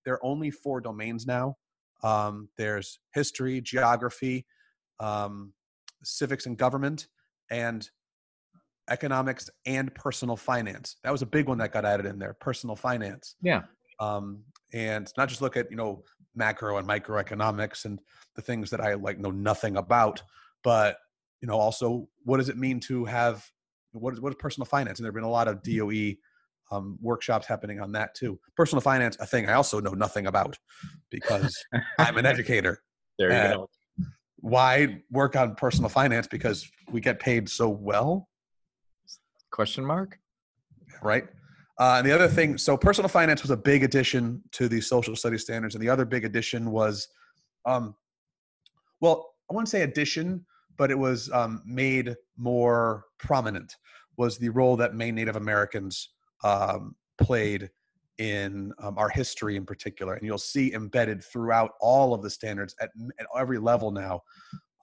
There 0.04 0.14
are 0.14 0.24
only 0.24 0.50
four 0.50 0.80
domains 0.80 1.26
now. 1.26 1.56
Um, 2.02 2.48
there's 2.56 2.98
history, 3.14 3.60
geography, 3.60 4.46
um, 5.00 5.52
civics 6.04 6.46
and 6.46 6.56
government, 6.56 7.08
and 7.50 7.88
economics 8.88 9.50
and 9.66 9.94
personal 9.94 10.36
finance. 10.36 10.96
That 11.04 11.10
was 11.10 11.22
a 11.22 11.26
big 11.26 11.48
one 11.48 11.58
that 11.58 11.72
got 11.72 11.84
added 11.84 12.06
in 12.06 12.18
there. 12.18 12.34
Personal 12.34 12.76
finance. 12.76 13.36
Yeah. 13.42 13.62
Um, 14.00 14.42
and 14.72 15.10
not 15.16 15.28
just 15.28 15.40
look 15.40 15.56
at 15.56 15.70
you 15.70 15.76
know 15.76 16.04
macro 16.34 16.76
and 16.76 16.86
microeconomics 16.86 17.86
and 17.86 18.00
the 18.34 18.42
things 18.42 18.70
that 18.70 18.80
I 18.80 18.94
like 18.94 19.18
know 19.18 19.30
nothing 19.30 19.76
about, 19.76 20.22
but 20.62 20.98
you 21.40 21.48
know 21.48 21.58
also 21.58 22.08
what 22.24 22.38
does 22.38 22.48
it 22.48 22.58
mean 22.58 22.80
to 22.80 23.04
have 23.04 23.44
what 23.92 24.12
is 24.12 24.20
what 24.20 24.32
is 24.32 24.36
personal 24.38 24.66
finance? 24.66 24.98
And 24.98 25.04
there've 25.04 25.14
been 25.14 25.24
a 25.24 25.30
lot 25.30 25.48
of 25.48 25.62
DOE 25.62 26.14
um, 26.70 26.98
workshops 27.00 27.46
happening 27.46 27.80
on 27.80 27.92
that 27.92 28.14
too. 28.14 28.38
Personal 28.56 28.80
finance, 28.82 29.16
a 29.20 29.26
thing 29.26 29.48
I 29.48 29.54
also 29.54 29.80
know 29.80 29.92
nothing 29.92 30.26
about 30.26 30.58
because 31.10 31.56
I'm 31.98 32.18
an 32.18 32.26
educator. 32.34 32.82
There 33.18 33.30
you 33.30 33.54
go 33.54 33.70
why 34.40 35.02
work 35.10 35.34
on 35.36 35.54
personal 35.54 35.88
finance 35.88 36.26
because 36.26 36.70
we 36.90 37.00
get 37.00 37.18
paid 37.18 37.48
so 37.48 37.68
well 37.68 38.28
question 39.56 39.84
mark 39.84 40.18
right 41.02 41.24
uh, 41.78 41.96
and 41.98 42.06
the 42.06 42.12
other 42.12 42.28
thing 42.28 42.56
so 42.56 42.76
personal 42.76 43.08
finance 43.08 43.42
was 43.42 43.50
a 43.50 43.56
big 43.56 43.82
addition 43.82 44.40
to 44.52 44.68
the 44.68 44.80
social 44.80 45.16
studies 45.16 45.42
standards 45.42 45.74
and 45.74 45.82
the 45.82 45.88
other 45.88 46.04
big 46.04 46.24
addition 46.24 46.70
was 46.70 47.08
um, 47.66 47.94
well, 49.00 49.34
I 49.50 49.54
wouldn't 49.54 49.68
say 49.68 49.82
addition, 49.82 50.44
but 50.78 50.90
it 50.90 50.98
was 50.98 51.30
um, 51.32 51.62
made 51.66 52.14
more 52.36 53.04
prominent. 53.18 53.74
Was 54.16 54.38
the 54.38 54.48
role 54.48 54.76
that 54.76 54.94
Maine 54.94 55.14
Native 55.14 55.36
Americans 55.36 56.10
um, 56.42 56.94
played 57.18 57.70
in 58.18 58.72
um, 58.82 58.96
our 58.96 59.10
history 59.10 59.56
in 59.56 59.66
particular, 59.66 60.14
and 60.14 60.24
you'll 60.24 60.38
see 60.38 60.72
embedded 60.72 61.22
throughout 61.22 61.72
all 61.80 62.14
of 62.14 62.22
the 62.22 62.30
standards 62.30 62.74
at, 62.80 62.90
at 63.20 63.26
every 63.38 63.58
level 63.58 63.90
now 63.90 64.22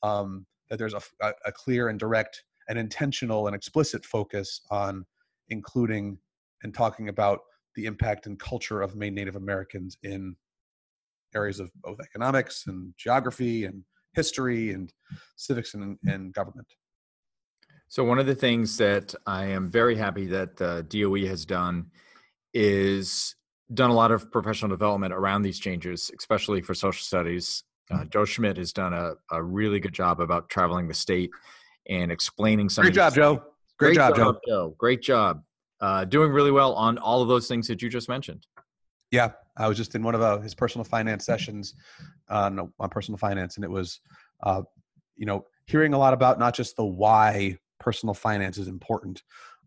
um, 0.03 0.45
that 0.69 0.77
there's 0.77 0.93
a, 0.93 1.01
a 1.45 1.51
clear 1.51 1.89
and 1.89 1.99
direct 1.99 2.43
and 2.69 2.77
intentional 2.77 3.47
and 3.47 3.55
explicit 3.55 4.05
focus 4.05 4.61
on 4.71 5.05
including 5.49 6.17
and 6.63 6.73
talking 6.73 7.09
about 7.09 7.39
the 7.75 7.85
impact 7.85 8.25
and 8.25 8.39
culture 8.39 8.81
of 8.81 8.95
Maine 8.95 9.15
Native 9.15 9.35
Americans 9.35 9.97
in 10.03 10.35
areas 11.35 11.59
of 11.59 11.71
both 11.81 11.99
economics 11.99 12.65
and 12.67 12.93
geography 12.97 13.65
and 13.65 13.83
history 14.13 14.71
and 14.71 14.93
civics 15.35 15.73
and, 15.73 15.97
and 16.05 16.33
government. 16.33 16.67
So 17.87 18.03
one 18.03 18.19
of 18.19 18.25
the 18.25 18.35
things 18.35 18.77
that 18.77 19.13
I 19.25 19.45
am 19.45 19.69
very 19.69 19.95
happy 19.95 20.25
that 20.27 20.61
uh, 20.61 20.81
DOE 20.83 21.27
has 21.27 21.45
done 21.45 21.87
is 22.53 23.35
done 23.73 23.89
a 23.89 23.93
lot 23.93 24.11
of 24.11 24.31
professional 24.31 24.69
development 24.69 25.13
around 25.13 25.41
these 25.41 25.59
changes, 25.59 26.11
especially 26.17 26.61
for 26.61 26.73
social 26.73 27.03
studies. 27.03 27.63
Uh, 27.91 27.97
mm-hmm. 27.97 28.09
Joe 28.09 28.25
Schmidt 28.25 28.57
has 28.57 28.73
done 28.73 28.93
a, 28.93 29.13
a 29.31 29.41
really 29.41 29.79
good 29.79 29.93
job 29.93 30.19
about 30.19 30.49
traveling 30.49 30.87
the 30.87 30.93
state 30.93 31.31
and 31.89 32.11
explaining 32.11 32.69
some. 32.69 32.83
Great 32.83 32.93
job, 32.93 33.13
Joe. 33.13 33.35
Great, 33.77 33.95
Great 33.95 33.95
job, 33.95 34.15
job, 34.15 34.35
Joe. 34.47 34.75
Great 34.77 35.01
job. 35.01 35.43
Uh, 35.81 36.05
doing 36.05 36.31
really 36.31 36.51
well 36.51 36.73
on 36.73 36.97
all 36.97 37.21
of 37.21 37.27
those 37.27 37.47
things 37.47 37.67
that 37.67 37.81
you 37.81 37.89
just 37.89 38.07
mentioned. 38.07 38.45
Yeah, 39.11 39.31
I 39.57 39.67
was 39.67 39.77
just 39.77 39.95
in 39.95 40.03
one 40.03 40.15
of 40.15 40.21
uh, 40.21 40.39
his 40.39 40.55
personal 40.55 40.85
finance 40.85 41.25
sessions 41.25 41.75
on, 42.29 42.71
on 42.79 42.89
personal 42.89 43.17
finance, 43.17 43.57
and 43.57 43.65
it 43.65 43.69
was, 43.69 43.99
uh, 44.43 44.61
you 45.15 45.25
know, 45.25 45.45
hearing 45.65 45.93
a 45.93 45.97
lot 45.97 46.13
about 46.13 46.39
not 46.39 46.55
just 46.55 46.75
the 46.75 46.85
why 46.85 47.57
personal 47.79 48.13
finance 48.13 48.57
is 48.57 48.67
important, 48.67 49.21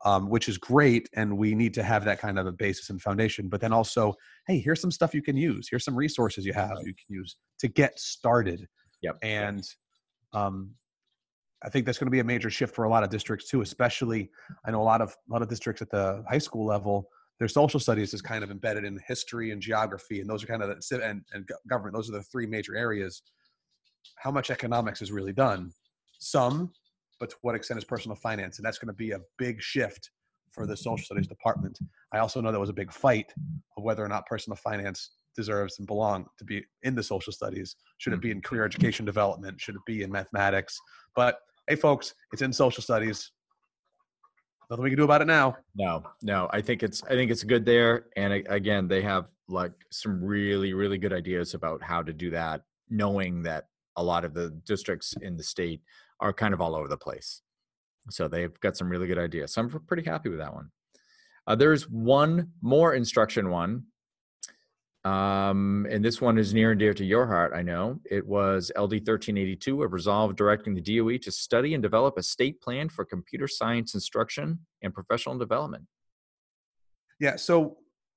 um, 0.04 0.28
which 0.30 0.48
is 0.48 0.58
great, 0.58 1.08
and 1.14 1.36
we 1.36 1.54
need 1.54 1.74
to 1.74 1.82
have 1.82 2.04
that 2.04 2.18
kind 2.18 2.38
of 2.38 2.46
a 2.46 2.52
basis 2.52 2.90
and 2.90 3.00
foundation. 3.00 3.48
But 3.48 3.60
then 3.60 3.72
also, 3.72 4.14
hey, 4.46 4.58
here's 4.58 4.80
some 4.80 4.90
stuff 4.90 5.14
you 5.14 5.22
can 5.22 5.36
use. 5.36 5.68
Here's 5.70 5.84
some 5.84 5.96
resources 5.96 6.44
you 6.46 6.52
have 6.52 6.78
you 6.80 6.94
can 6.94 7.14
use 7.14 7.36
to 7.60 7.68
get 7.68 7.98
started. 7.98 8.66
Yep. 9.02 9.18
And 9.22 9.62
um, 10.32 10.70
I 11.64 11.68
think 11.68 11.86
that's 11.86 11.98
going 11.98 12.06
to 12.06 12.12
be 12.12 12.20
a 12.20 12.24
major 12.24 12.50
shift 12.50 12.74
for 12.74 12.84
a 12.84 12.90
lot 12.90 13.02
of 13.02 13.10
districts 13.10 13.48
too. 13.48 13.62
Especially, 13.62 14.30
I 14.64 14.70
know 14.70 14.80
a 14.80 14.84
lot 14.84 15.00
of 15.00 15.16
a 15.28 15.32
lot 15.32 15.42
of 15.42 15.48
districts 15.48 15.82
at 15.82 15.90
the 15.90 16.24
high 16.28 16.38
school 16.38 16.66
level. 16.66 17.08
Their 17.38 17.48
social 17.48 17.78
studies 17.80 18.14
is 18.14 18.22
kind 18.22 18.42
of 18.42 18.50
embedded 18.50 18.84
in 18.84 18.98
history 19.06 19.50
and 19.50 19.60
geography, 19.60 20.20
and 20.20 20.28
those 20.28 20.42
are 20.42 20.46
kind 20.46 20.62
of 20.62 20.68
the 20.68 21.04
and, 21.04 21.22
and 21.32 21.48
government. 21.68 21.94
Those 21.94 22.08
are 22.08 22.12
the 22.12 22.22
three 22.22 22.46
major 22.46 22.76
areas. 22.76 23.22
How 24.16 24.30
much 24.30 24.50
economics 24.50 25.02
is 25.02 25.12
really 25.12 25.32
done? 25.32 25.72
Some 26.18 26.72
but 27.18 27.30
to 27.30 27.36
what 27.42 27.54
extent 27.54 27.78
is 27.78 27.84
personal 27.84 28.16
finance? 28.16 28.58
And 28.58 28.66
that's 28.66 28.78
going 28.78 28.88
to 28.88 28.94
be 28.94 29.12
a 29.12 29.20
big 29.38 29.60
shift 29.60 30.10
for 30.50 30.66
the 30.66 30.76
social 30.76 31.04
studies 31.04 31.26
department. 31.26 31.78
I 32.12 32.18
also 32.18 32.40
know 32.40 32.50
there 32.50 32.60
was 32.60 32.70
a 32.70 32.74
big 32.74 32.92
fight 32.92 33.32
of 33.76 33.84
whether 33.84 34.04
or 34.04 34.08
not 34.08 34.26
personal 34.26 34.56
finance 34.56 35.12
deserves 35.36 35.78
and 35.78 35.86
belong 35.86 36.26
to 36.38 36.44
be 36.44 36.64
in 36.82 36.94
the 36.94 37.02
social 37.02 37.32
studies. 37.32 37.76
Should 37.98 38.12
it 38.12 38.20
be 38.20 38.30
in 38.30 38.40
career 38.40 38.64
education 38.64 39.04
development? 39.04 39.60
Should 39.60 39.76
it 39.76 39.82
be 39.86 40.02
in 40.02 40.10
mathematics? 40.10 40.78
But 41.14 41.38
hey, 41.68 41.76
folks, 41.76 42.14
it's 42.32 42.42
in 42.42 42.52
social 42.52 42.82
studies. 42.82 43.30
Nothing 44.68 44.82
we 44.82 44.90
can 44.90 44.96
do 44.96 45.04
about 45.04 45.22
it 45.22 45.26
now. 45.26 45.56
No, 45.76 46.02
no. 46.22 46.48
I 46.52 46.60
think 46.60 46.82
it's 46.82 47.02
I 47.04 47.10
think 47.10 47.30
it's 47.30 47.44
good 47.44 47.64
there. 47.64 48.06
And 48.16 48.32
again, 48.32 48.88
they 48.88 49.02
have 49.02 49.26
like 49.48 49.72
some 49.92 50.24
really 50.24 50.72
really 50.72 50.98
good 50.98 51.12
ideas 51.12 51.54
about 51.54 51.80
how 51.82 52.02
to 52.02 52.12
do 52.12 52.30
that, 52.30 52.62
knowing 52.90 53.42
that 53.44 53.68
a 53.96 54.02
lot 54.02 54.24
of 54.24 54.34
the 54.34 54.50
districts 54.66 55.14
in 55.22 55.36
the 55.36 55.42
state 55.42 55.82
are 56.20 56.32
kind 56.32 56.52
of 56.52 56.60
all 56.60 56.74
over 56.74 56.88
the 56.88 56.96
place. 56.96 57.42
So 58.10 58.28
they've 58.28 58.58
got 58.60 58.76
some 58.76 58.88
really 58.88 59.06
good 59.06 59.18
ideas. 59.18 59.52
So 59.52 59.62
I'm 59.62 59.70
pretty 59.86 60.08
happy 60.08 60.28
with 60.28 60.38
that 60.38 60.54
one. 60.54 60.70
Uh, 61.46 61.54
there's 61.54 61.88
one 61.88 62.50
more 62.60 62.94
instruction 62.94 63.50
one. 63.50 63.84
Um, 65.06 65.86
and 65.88 66.04
this 66.04 66.20
one 66.20 66.36
is 66.36 66.52
near 66.52 66.72
and 66.72 66.80
dear 66.80 66.92
to 66.92 67.04
your 67.04 67.28
heart, 67.28 67.52
I 67.54 67.62
know. 67.62 68.00
It 68.10 68.26
was 68.26 68.72
LD 68.76 69.06
1382, 69.06 69.82
a 69.82 69.86
resolve 69.86 70.34
directing 70.34 70.74
the 70.74 70.80
DOE 70.80 71.18
to 71.18 71.30
study 71.30 71.74
and 71.74 71.82
develop 71.82 72.18
a 72.18 72.24
state 72.24 72.60
plan 72.60 72.88
for 72.88 73.04
computer 73.04 73.46
science 73.46 73.94
instruction 73.94 74.58
and 74.82 74.92
professional 74.92 75.38
development. 75.38 75.84
Yeah, 77.20 77.36
so 77.36 77.76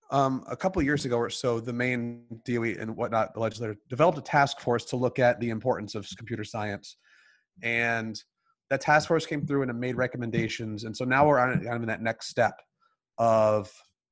um, 0.09 0.43
a 0.49 0.57
couple 0.57 0.81
years 0.81 1.05
ago 1.05 1.17
or 1.17 1.29
so, 1.29 1.59
the 1.59 1.71
Maine 1.71 2.23
DOE 2.43 2.75
and 2.79 2.97
whatnot, 2.97 3.35
the 3.35 3.39
legislature 3.39 3.77
developed 3.87 4.17
a 4.17 4.21
task 4.21 4.59
force 4.59 4.83
to 4.85 4.95
look 4.95 5.19
at 5.19 5.39
the 5.39 5.51
importance 5.51 5.93
of 5.93 6.07
computer 6.17 6.43
science 6.43 6.97
and 7.61 8.19
that 8.71 8.81
task 8.81 9.07
force 9.07 9.27
came 9.27 9.45
through 9.45 9.61
and 9.61 9.69
it 9.69 9.75
made 9.75 9.95
recommendations 9.95 10.85
and 10.85 10.95
so 10.95 11.05
now 11.05 11.27
we're 11.27 11.39
on 11.39 11.53
kind 11.55 11.75
of 11.75 11.81
in 11.81 11.87
that 11.87 12.01
next 12.01 12.29
step 12.29 12.59
of 13.17 13.71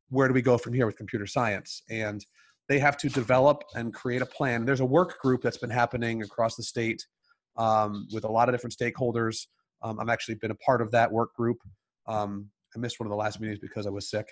where 0.09 0.27
do 0.27 0.33
we 0.33 0.41
go 0.41 0.57
from 0.57 0.73
here 0.73 0.85
with 0.85 0.97
computer 0.97 1.25
science 1.25 1.81
and 1.89 2.25
they 2.67 2.79
have 2.79 2.97
to 2.97 3.09
develop 3.09 3.63
and 3.75 3.93
create 3.93 4.21
a 4.21 4.25
plan. 4.25 4.65
There's 4.65 4.81
a 4.81 4.85
work 4.85 5.19
group 5.21 5.41
that's 5.41 5.57
been 5.57 5.69
happening 5.69 6.21
across 6.21 6.55
the 6.55 6.63
state 6.63 7.05
um, 7.57 8.07
with 8.13 8.23
a 8.25 8.31
lot 8.31 8.49
of 8.49 8.53
different 8.53 8.75
stakeholders. 8.75 9.47
Um, 9.83 9.99
i've 9.99 10.09
actually 10.09 10.35
been 10.35 10.51
a 10.51 10.55
part 10.55 10.81
of 10.81 10.91
that 10.91 11.11
work 11.11 11.33
group. 11.35 11.57
Um, 12.07 12.49
i 12.75 12.79
missed 12.79 12.99
one 12.99 13.07
of 13.07 13.11
the 13.11 13.15
last 13.15 13.39
meetings 13.39 13.59
because 13.59 13.87
i 13.87 13.89
was 13.89 14.09
sick. 14.09 14.27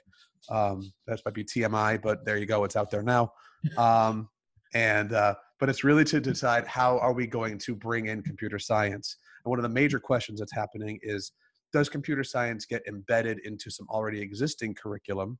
Um, 0.50 0.92
that 1.08 1.22
might 1.26 1.34
be 1.34 1.44
tmi 1.44 2.02
but 2.02 2.26
there 2.26 2.38
you 2.38 2.46
go 2.46 2.64
it's 2.64 2.76
out 2.76 2.92
there 2.92 3.04
now. 3.04 3.32
Um, 3.78 4.30
and 4.76 5.14
uh, 5.14 5.34
but 5.60 5.70
it's 5.70 5.84
really 5.84 6.04
to 6.06 6.20
decide 6.20 6.68
how 6.68 7.00
are 7.00 7.14
we 7.14 7.26
going 7.26 7.58
to 7.60 7.76
bring 7.76 8.08
in 8.08 8.22
computer 8.22 8.60
science. 8.60 9.18
And 9.44 9.50
one 9.50 9.58
of 9.58 9.64
the 9.64 9.70
major 9.70 10.00
questions 10.00 10.40
that's 10.40 10.54
happening 10.54 11.00
is 11.02 11.32
does 11.74 11.90
computer 11.90 12.24
science 12.24 12.66
get 12.66 12.84
embedded 12.88 13.40
into 13.40 13.72
some 13.72 13.88
already 13.90 14.22
existing 14.22 14.76
curriculum 14.76 15.40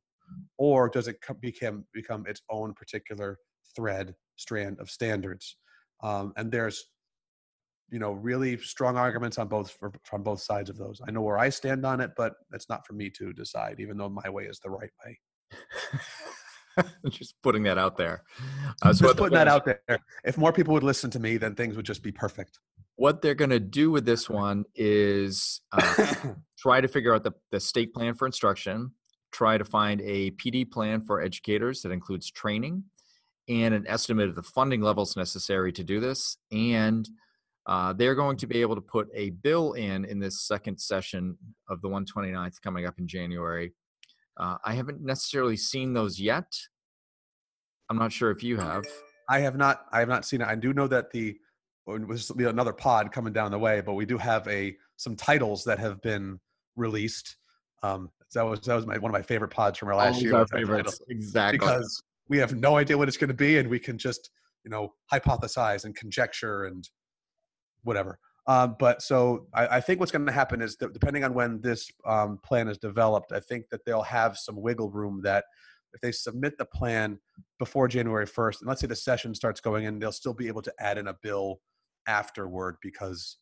or 0.58 0.90
does 0.90 1.08
it 1.08 1.18
become 1.42 1.86
become 1.94 2.26
its 2.28 2.42
own 2.50 2.74
particular 2.74 3.38
thread 3.76 4.16
strand 4.36 4.80
of 4.80 4.90
standards 4.90 5.58
um, 6.04 6.34
and 6.38 6.52
there's 6.52 6.86
you 7.92 8.00
know 8.00 8.14
really 8.14 8.58
strong 8.58 8.98
arguments 8.98 9.38
on 9.38 9.48
both 9.48 9.72
for, 9.72 9.92
from 10.04 10.24
both 10.24 10.42
sides 10.42 10.70
of 10.70 10.78
those 10.78 11.02
i 11.08 11.12
know 11.12 11.22
where 11.22 11.38
i 11.38 11.50
stand 11.50 11.86
on 11.86 12.02
it 12.02 12.12
but 12.18 12.34
it's 12.54 12.70
not 12.70 12.86
for 12.86 12.94
me 12.94 13.10
to 13.10 13.32
decide 13.34 13.80
even 13.80 13.98
though 13.98 14.10
my 14.10 14.30
way 14.30 14.46
is 14.46 14.60
the 14.60 14.70
right 14.70 14.90
way 15.06 15.18
just 17.10 17.36
putting 17.44 17.64
that 17.64 17.78
out 17.78 17.98
there. 17.98 18.24
Uh, 18.82 18.94
so 18.94 19.06
just 19.06 19.18
putting 19.18 19.36
that 19.36 19.48
out 19.48 19.66
there. 19.66 19.80
If 20.24 20.38
more 20.38 20.52
people 20.52 20.74
would 20.74 20.84
listen 20.84 21.10
to 21.12 21.20
me, 21.20 21.38
then 21.38 21.56
things 21.56 21.76
would 21.76 21.86
just 21.86 22.04
be 22.04 22.12
perfect. 22.12 22.60
What 22.96 23.22
they're 23.22 23.36
going 23.36 23.50
to 23.50 23.60
do 23.60 23.92
with 23.92 24.06
this 24.06 24.30
one 24.30 24.66
is 24.76 25.62
uh, 25.72 26.16
try 26.60 26.82
to 26.82 26.88
figure 26.88 27.14
out 27.14 27.24
the, 27.24 27.34
the 27.52 27.60
state 27.60 27.94
plan 27.94 28.14
for 28.16 28.26
instruction, 28.26 28.92
try 29.36 29.58
to 29.58 29.66
find 29.66 30.02
a 30.02 30.32
PD 30.32 30.70
plan 30.70 31.02
for 31.02 31.22
educators 31.22 31.82
that 31.82 31.92
includes 31.92 32.32
training 32.32 32.84
and 33.48 33.74
an 33.74 33.86
estimate 33.88 34.30
of 34.30 34.36
the 34.36 34.44
funding 34.44 34.82
levels 34.82 35.16
necessary 35.16 35.72
to 35.72 35.84
do 35.84 36.00
this. 36.00 36.38
And 36.52 37.08
uh, 37.68 37.94
they're 37.94 38.16
going 38.16 38.38
to 38.38 38.48
be 38.48 38.62
able 38.62 38.76
to 38.76 38.82
put 38.82 39.08
a 39.14 39.32
bill 39.32 39.74
in 39.74 40.06
in 40.06 40.20
this 40.20 40.48
second 40.48 40.80
session 40.80 41.38
of 41.70 41.82
the 41.82 41.90
129th 41.90 42.62
coming 42.62 42.86
up 42.86 43.00
in 43.00 43.08
January 43.08 43.74
uh, 44.38 44.58
I 44.64 44.74
haven't 44.74 45.02
necessarily 45.02 45.58
seen 45.58 45.94
those 45.94 46.20
yet. 46.20 46.52
I'm 47.90 47.98
not 47.98 48.12
sure 48.12 48.32
if 48.32 48.44
you 48.44 48.58
have. 48.58 48.84
I 49.30 49.40
have 49.40 49.56
not. 49.56 49.86
I 49.92 50.00
have 50.00 50.10
not 50.10 50.26
seen 50.26 50.42
it. 50.42 50.48
I 50.48 50.56
do 50.56 50.74
know 50.74 50.88
that 50.88 51.12
the 51.12 51.38
was 51.88 52.32
another 52.32 52.74
pod 52.74 53.12
coming 53.12 53.32
down 53.32 53.52
the 53.52 53.60
way, 53.60 53.82
but 53.82 53.94
we 53.94 54.06
do 54.06 54.18
have 54.18 54.48
a 54.48 54.76
some 54.98 55.16
titles 55.16 55.64
that 55.66 55.80
have 55.80 56.02
been 56.02 56.40
released. 56.76 57.38
Um, 57.84 58.10
that 58.36 58.46
was 58.46 58.60
that 58.62 58.76
was 58.76 58.86
my 58.86 58.98
one 58.98 59.10
of 59.10 59.14
my 59.14 59.22
favorite 59.22 59.50
pods 59.50 59.78
from 59.80 59.90
our 59.90 59.96
last 59.96 60.22
year. 60.22 60.36
Our 60.36 60.48
favorites, 60.48 61.02
exactly. 61.10 61.58
Because 61.58 62.04
we 62.30 62.38
have 62.38 62.56
no 62.56 62.78
idea 62.78 62.98
what 62.98 63.08
it's 63.08 63.18
going 63.18 63.30
to 63.30 63.34
be, 63.34 63.58
and 63.58 63.70
we 63.70 63.80
can 63.80 63.98
just 63.98 64.30
you 64.64 64.72
know 64.72 64.94
hypothesize 65.12 65.86
and 65.86 65.96
conjecture 65.96 66.66
and 66.66 66.88
whatever. 67.84 68.20
Um, 68.48 68.76
but 68.78 69.02
so 69.02 69.48
I, 69.56 69.78
I, 69.78 69.82
think 69.82 70.00
what's 70.00 70.12
going 70.12 70.26
to 70.28 70.32
happen 70.32 70.62
is 70.62 70.76
that 70.78 70.94
depending 70.94 71.24
on 71.24 71.34
when 71.34 71.62
this 71.62 71.90
um, 72.06 72.40
plan 72.44 72.68
is 72.68 72.78
developed, 72.78 73.32
I 73.32 73.40
think 73.40 73.66
that 73.72 73.84
they'll 73.86 74.04
have 74.04 74.38
some 74.38 74.62
wiggle 74.62 74.92
room 74.92 75.22
that 75.24 75.46
if 75.96 76.02
they 76.02 76.12
submit 76.12 76.58
the 76.60 76.66
plan 76.66 77.18
before 77.58 77.88
January 77.88 78.28
1st, 78.28 78.62
and 78.62 78.68
let's 78.68 78.82
say 78.82 78.88
the 78.88 78.96
session 78.96 79.34
starts 79.34 79.62
going 79.62 79.86
in, 79.86 79.98
they'll 79.98 80.12
still 80.12 80.34
be 80.34 80.48
able 80.48 80.62
to 80.62 80.74
add 80.80 81.00
in 81.00 81.08
a 81.08 81.16
bill 81.24 81.60
afterward 82.08 82.76
because 82.84 83.38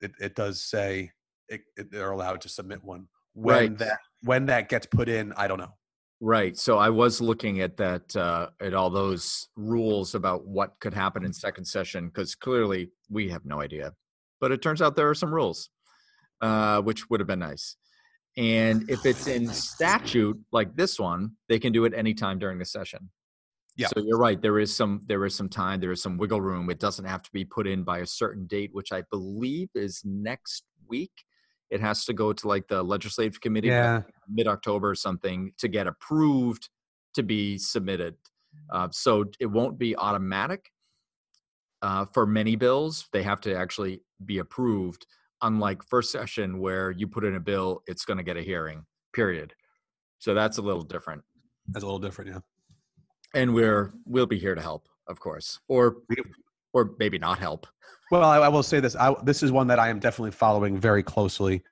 it, 0.00 0.12
it 0.20 0.34
does 0.34 0.62
say 0.62 1.10
it, 1.48 1.62
it, 1.76 1.90
they're 1.90 2.12
allowed 2.12 2.40
to 2.42 2.48
submit 2.48 2.82
one. 2.82 3.08
When 3.40 3.56
right. 3.56 3.78
that 3.78 3.98
when 4.22 4.46
that 4.46 4.68
gets 4.68 4.86
put 4.86 5.08
in, 5.08 5.32
I 5.36 5.46
don't 5.46 5.58
know. 5.58 5.74
Right. 6.20 6.56
So 6.58 6.78
I 6.78 6.90
was 6.90 7.20
looking 7.20 7.60
at 7.60 7.76
that, 7.76 8.16
uh, 8.16 8.48
at 8.60 8.74
all 8.74 8.90
those 8.90 9.48
rules 9.54 10.16
about 10.16 10.44
what 10.44 10.72
could 10.80 10.92
happen 10.92 11.24
in 11.24 11.32
second 11.32 11.64
session, 11.64 12.08
because 12.08 12.34
clearly 12.34 12.90
we 13.08 13.28
have 13.28 13.44
no 13.44 13.60
idea. 13.60 13.92
But 14.40 14.50
it 14.50 14.60
turns 14.60 14.82
out 14.82 14.96
there 14.96 15.08
are 15.08 15.14
some 15.14 15.32
rules, 15.32 15.70
uh, 16.40 16.82
which 16.82 17.08
would 17.08 17.20
have 17.20 17.28
been 17.28 17.38
nice. 17.38 17.76
And 18.36 18.90
if 18.90 19.06
it's 19.06 19.28
in 19.28 19.46
statute 19.48 20.38
like 20.50 20.74
this 20.74 20.98
one, 20.98 21.32
they 21.48 21.60
can 21.60 21.72
do 21.72 21.84
it 21.84 21.94
anytime 21.94 22.38
during 22.40 22.58
the 22.58 22.64
session. 22.64 23.10
Yeah. 23.76 23.86
So 23.94 24.02
you're 24.04 24.18
right. 24.18 24.42
There 24.42 24.58
is 24.58 24.74
some 24.74 25.02
there 25.06 25.24
is 25.24 25.36
some 25.36 25.48
time. 25.48 25.78
There 25.78 25.92
is 25.92 26.02
some 26.02 26.18
wiggle 26.18 26.40
room. 26.40 26.68
It 26.68 26.80
doesn't 26.80 27.04
have 27.04 27.22
to 27.22 27.30
be 27.32 27.44
put 27.44 27.68
in 27.68 27.84
by 27.84 27.98
a 27.98 28.06
certain 28.06 28.46
date, 28.46 28.70
which 28.72 28.90
I 28.90 29.04
believe 29.12 29.68
is 29.76 30.02
next 30.04 30.64
week. 30.88 31.12
It 31.70 31.80
has 31.80 32.04
to 32.06 32.12
go 32.12 32.32
to 32.32 32.48
like 32.48 32.66
the 32.68 32.82
legislative 32.82 33.40
committee 33.40 33.68
Yeah. 33.68 34.02
mid 34.28 34.46
October 34.48 34.90
or 34.90 34.94
something 34.94 35.52
to 35.58 35.68
get 35.68 35.86
approved 35.86 36.68
to 37.14 37.22
be 37.22 37.58
submitted. 37.58 38.16
Uh, 38.72 38.88
so 38.90 39.24
it 39.40 39.46
won't 39.46 39.78
be 39.78 39.96
automatic. 39.96 40.70
Uh, 41.82 42.04
for 42.12 42.26
many 42.26 42.56
bills, 42.56 43.06
they 43.12 43.22
have 43.22 43.40
to 43.42 43.54
actually 43.54 44.00
be 44.24 44.38
approved. 44.38 45.06
Unlike 45.42 45.84
first 45.84 46.10
session, 46.10 46.58
where 46.58 46.90
you 46.90 47.06
put 47.06 47.24
in 47.24 47.36
a 47.36 47.40
bill, 47.40 47.82
it's 47.86 48.04
going 48.04 48.16
to 48.16 48.24
get 48.24 48.36
a 48.36 48.42
hearing. 48.42 48.84
Period. 49.12 49.54
So 50.18 50.34
that's 50.34 50.58
a 50.58 50.62
little 50.62 50.82
different 50.82 51.22
That's 51.68 51.84
a 51.84 51.86
little 51.86 52.00
different. 52.00 52.30
Yeah. 52.32 52.40
and 53.34 53.54
we're 53.54 53.92
we'll 54.04 54.26
be 54.26 54.38
here 54.38 54.54
to 54.56 54.60
help 54.60 54.88
of 55.06 55.20
course 55.20 55.60
or 55.68 55.98
or 56.72 56.94
maybe 56.98 57.18
not 57.18 57.38
help 57.38 57.66
Well, 58.10 58.24
I, 58.24 58.38
I 58.38 58.48
will 58.48 58.62
say 58.62 58.80
this. 58.80 58.96
I, 58.96 59.14
this 59.24 59.42
is 59.42 59.52
one 59.52 59.66
that 59.68 59.78
I 59.78 59.88
am 59.88 59.98
definitely 59.98 60.30
following 60.32 60.78
very 60.78 61.02
closely, 61.02 61.62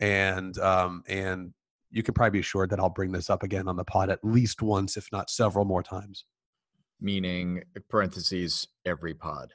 and 0.00 0.56
um, 0.58 1.02
and 1.08 1.52
you 1.90 2.02
can 2.02 2.12
probably 2.14 2.32
be 2.38 2.40
assured 2.40 2.68
that 2.70 2.78
I'll 2.80 2.90
bring 2.90 3.10
this 3.12 3.30
up 3.30 3.42
again 3.42 3.66
on 3.68 3.76
the 3.76 3.84
pod 3.84 4.10
at 4.10 4.18
least 4.22 4.60
once, 4.60 4.96
if 4.98 5.08
not 5.12 5.30
several 5.30 5.64
more 5.64 5.82
times. 5.82 6.24
meaning 7.00 7.62
parentheses 7.88 8.66
every 8.84 9.14
pod 9.14 9.54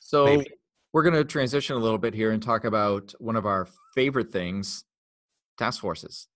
so 0.00 0.24
Maybe. 0.26 0.50
we're 0.92 1.02
going 1.04 1.14
to 1.14 1.24
transition 1.24 1.76
a 1.76 1.78
little 1.78 1.98
bit 1.98 2.12
here 2.12 2.32
and 2.32 2.42
talk 2.42 2.64
about 2.64 3.14
one 3.18 3.36
of 3.36 3.46
our 3.46 3.66
favorite 3.94 4.30
things 4.32 4.84
task 5.56 5.80
forces 5.80 6.26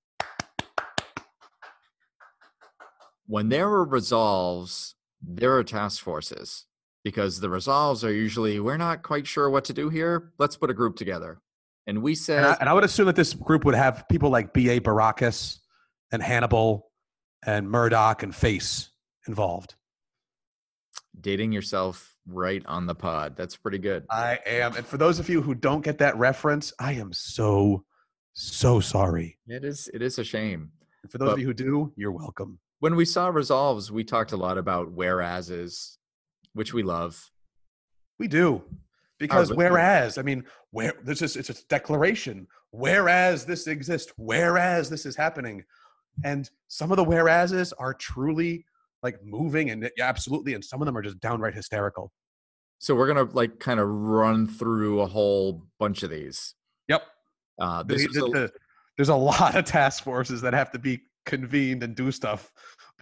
when 3.27 3.49
there 3.49 3.69
are 3.69 3.85
resolves 3.85 4.95
there 5.21 5.55
are 5.57 5.65
task 5.65 6.03
forces 6.03 6.65
because 7.09 7.41
the 7.41 7.49
resolves 7.59 8.05
are 8.05 8.13
usually 8.13 8.55
we're 8.61 8.83
not 8.89 9.03
quite 9.03 9.27
sure 9.27 9.49
what 9.51 9.65
to 9.65 9.73
do 9.73 9.89
here 9.89 10.17
let's 10.39 10.57
put 10.57 10.71
a 10.71 10.75
group 10.75 10.95
together 10.97 11.33
and 11.87 12.03
we 12.03 12.15
said 12.15 12.39
And 12.39 12.47
I, 12.47 12.57
and 12.61 12.69
I 12.69 12.73
would 12.75 12.85
assume 12.85 13.07
that 13.07 13.17
this 13.17 13.33
group 13.35 13.65
would 13.65 13.75
have 13.75 14.05
people 14.09 14.31
like 14.31 14.53
B.A. 14.53 14.79
Baracus 14.81 15.59
and 16.13 16.23
Hannibal 16.23 16.91
and 17.47 17.71
Murdock 17.71 18.23
and 18.23 18.35
Face 18.35 18.91
involved. 19.27 19.75
dating 21.21 21.53
yourself 21.53 22.15
right 22.27 22.63
on 22.67 22.87
the 22.87 22.95
pod. 22.95 23.37
That's 23.37 23.57
pretty 23.57 23.79
good. 23.79 24.05
I 24.11 24.39
am. 24.47 24.77
And 24.77 24.87
for 24.87 24.99
those 24.99 25.19
of 25.19 25.29
you 25.29 25.41
who 25.43 25.55
don't 25.55 25.83
get 25.83 25.99
that 25.99 26.17
reference, 26.17 26.73
I 26.79 26.93
am 26.93 27.13
so, 27.13 27.85
so 28.35 28.81
sorry. 28.81 29.39
It 29.47 29.65
is 29.65 29.89
it 29.95 30.03
is 30.03 30.19
a 30.19 30.25
shame. 30.25 30.71
And 31.03 31.11
for 31.11 31.19
those 31.19 31.33
of 31.33 31.39
you 31.39 31.47
who 31.47 31.55
do, 31.55 31.93
you're 31.97 32.13
welcome. 32.13 32.59
When 32.81 32.95
we 32.97 33.05
saw 33.05 33.29
resolves, 33.29 33.91
we 33.91 34.05
talked 34.05 34.33
a 34.33 34.37
lot 34.37 34.59
about 34.59 34.93
whereases, 34.93 35.98
which 36.59 36.75
we 36.75 36.83
love. 36.83 37.31
We 38.19 38.27
do. 38.27 38.63
Because 39.21 39.53
whereas, 39.53 40.19
I 40.19 40.23
mean, 40.23 40.45
where 40.73 40.93
this 41.05 41.23
is 41.23 41.37
it's 41.37 41.51
a 41.51 41.67
declaration. 41.69 42.47
Whereas 42.73 43.45
this 43.47 43.67
exists, 43.69 44.13
whereas 44.17 44.91
this 44.91 45.07
is 45.07 45.17
happening. 45.17 45.65
And 46.25 46.51
some 46.67 46.91
of 46.91 46.97
the 46.97 47.05
whereases 47.05 47.73
are 47.75 47.95
truly 47.95 48.67
like 49.05 49.21
moving 49.25 49.71
and 49.71 49.89
yeah, 49.97 50.09
absolutely, 50.09 50.55
and 50.55 50.65
some 50.65 50.83
of 50.83 50.87
them 50.87 50.97
are 50.97 51.03
just 51.03 51.21
downright 51.21 51.55
hysterical. 51.55 52.11
So 52.81 52.95
we're 52.97 53.07
gonna 53.07 53.31
like 53.33 53.61
kind 53.61 53.79
of 53.81 53.89
run 53.89 54.47
through 54.49 55.01
a 55.01 55.07
whole 55.07 55.65
bunch 55.79 56.03
of 56.03 56.11
these. 56.11 56.55
Yep. 56.89 57.03
Uh, 57.61 57.83
The- 57.85 57.97
the- 58.13 58.25
a- 58.25 58.31
the- 58.31 58.53
there's 58.97 59.09
a 59.11 59.15
lot 59.15 59.55
of 59.55 59.65
task 59.65 60.03
forces 60.03 60.41
that 60.43 60.55
have 60.55 60.73
to 60.73 60.79
be 60.81 61.01
convened 61.25 61.83
and 61.85 61.95
do 61.95 62.11
stuff 62.11 62.53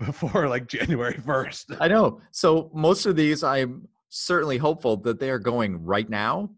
before 0.05 0.49
like 0.49 0.67
January 0.69 1.15
1st. 1.27 1.77
I 1.81 1.89
know. 1.89 2.21
So 2.33 2.71
most 2.75 3.07
of 3.07 3.17
these, 3.17 3.43
I'm 3.43 3.89
certainly 4.09 4.57
hopeful 4.59 4.97
that 4.99 5.19
they 5.19 5.31
are 5.31 5.39
going 5.39 5.83
right 5.85 6.09
now. 6.09 6.51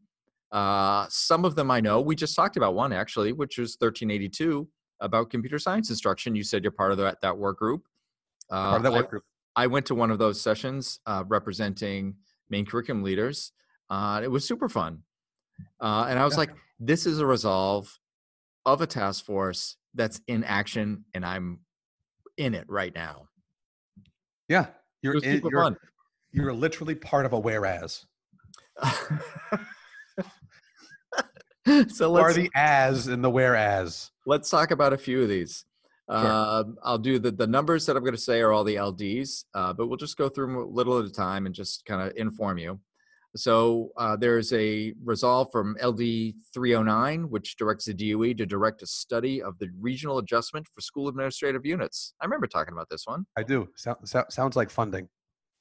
Uh, 0.51 1.07
some 1.11 1.44
of 1.44 1.55
them 1.55 1.70
I 1.70 1.81
know. 1.81 2.01
We 2.01 2.14
just 2.16 2.35
talked 2.35 2.57
about 2.57 2.74
one 2.74 2.92
actually, 2.92 3.33
which 3.33 3.59
was 3.59 3.77
1382 3.79 4.66
about 5.01 5.31
computer 5.31 5.59
science 5.59 5.90
instruction. 5.90 6.35
You 6.35 6.42
said 6.42 6.64
you're 6.64 6.70
part 6.72 6.90
of 6.92 6.98
that 6.98 7.20
that 7.20 7.37
work 7.37 7.59
group. 7.59 7.85
Uh, 8.51 8.70
Part 8.70 8.77
of 8.79 8.83
that 8.85 8.92
I- 8.92 8.96
work 8.96 9.11
group. 9.11 9.24
I 9.57 9.66
went 9.66 9.87
to 9.87 9.94
one 9.94 10.11
of 10.12 10.18
those 10.18 10.40
sessions 10.40 11.01
uh, 11.07 11.24
representing 11.27 12.14
Maine 12.48 12.64
curriculum 12.64 13.03
leaders. 13.03 13.53
Uh, 13.90 14.20
it 14.22 14.29
was 14.29 14.46
super 14.46 14.68
fun. 14.68 15.03
Uh, 15.81 16.07
and 16.09 16.18
I 16.18 16.24
was 16.24 16.35
Yeah. 16.35 16.38
like, 16.40 16.51
this 16.79 17.07
is 17.07 17.18
a 17.18 17.27
resolve 17.27 17.98
of 18.66 18.81
a 18.81 18.87
task 18.87 19.24
force 19.24 19.77
that's 19.94 20.20
in 20.29 20.44
action, 20.44 21.05
and 21.12 21.27
I'm 21.27 21.59
in 22.37 22.55
it 22.55 22.66
right 22.68 22.94
now. 22.94 23.28
Yeah. 24.49 24.67
You're, 25.03 25.19
in, 25.19 25.41
you're, 25.49 25.63
fun. 25.63 25.77
you're 26.33 26.53
literally 26.53 26.95
part 26.95 27.27
of 27.27 27.33
a 27.33 27.39
whereas. 27.39 28.07
so 31.89 32.17
are 32.17 32.23
let's 32.23 32.37
the 32.37 32.51
as 32.55 33.07
and 33.09 33.23
the 33.23 33.31
whereas. 33.31 34.11
let's 34.27 34.49
talk 34.51 34.71
about 34.71 34.93
a 34.93 34.99
few 34.99 35.23
of 35.23 35.29
these. 35.29 35.65
Sure. 36.11 36.19
Um, 36.19 36.79
I'll 36.83 36.99
do 36.99 37.19
the 37.19 37.31
the 37.31 37.47
numbers 37.47 37.85
that 37.87 37.97
I'm 37.97 38.03
going 38.03 38.15
to 38.15 38.21
say 38.21 38.41
are 38.41 38.51
all 38.53 38.65
the 38.65 38.77
LDs, 38.77 39.45
uh, 39.55 39.75
but 39.75 39.89
we'll 39.89 39.99
just 39.99 40.17
go 40.17 40.29
through 40.29 40.47
them 40.47 40.57
a 40.57 40.65
little 40.65 40.99
at 40.99 41.05
a 41.05 41.13
time 41.13 41.45
and 41.45 41.55
just 41.55 41.85
kind 41.85 42.01
of 42.01 42.17
inform 42.17 42.57
you. 42.57 42.81
So 43.37 43.91
uh, 43.97 44.17
there's 44.17 44.53
a 44.53 44.95
resolve 45.05 45.49
from 45.53 45.77
LD 45.83 46.35
309, 46.55 47.31
which 47.31 47.57
directs 47.57 47.85
the 47.85 47.95
DOE 47.95 48.33
to 48.35 48.47
direct 48.47 48.83
a 48.83 48.87
study 48.87 49.43
of 49.43 49.59
the 49.59 49.69
regional 49.79 50.19
adjustment 50.19 50.67
for 50.75 50.81
school 50.81 51.09
administrative 51.09 51.67
units. 51.67 52.14
I 52.21 52.25
remember 52.25 52.47
talking 52.47 52.73
about 52.73 52.88
this 52.88 53.07
one. 53.07 53.27
I 53.37 53.43
do. 53.43 53.69
So, 53.77 53.97
so, 54.05 54.25
sounds 54.31 54.57
like 54.57 54.71
funding. 54.71 55.09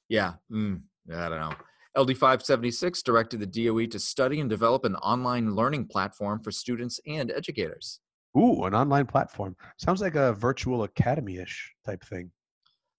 Yeah, 0.08 0.34
mm, 0.50 0.80
I 1.14 1.28
don't 1.28 1.40
know. 1.40 1.52
LD 1.96 2.16
576 2.16 3.02
directed 3.02 3.40
the 3.40 3.66
DOE 3.66 3.86
to 3.86 3.98
study 3.98 4.40
and 4.40 4.48
develop 4.48 4.84
an 4.84 4.96
online 4.96 5.54
learning 5.54 5.86
platform 5.86 6.40
for 6.42 6.50
students 6.50 7.00
and 7.06 7.30
educators. 7.30 8.00
Ooh, 8.36 8.64
an 8.64 8.74
online 8.74 9.06
platform. 9.06 9.56
Sounds 9.78 10.00
like 10.00 10.14
a 10.14 10.32
virtual 10.34 10.84
academy 10.84 11.38
ish 11.38 11.72
type 11.84 12.04
thing. 12.04 12.30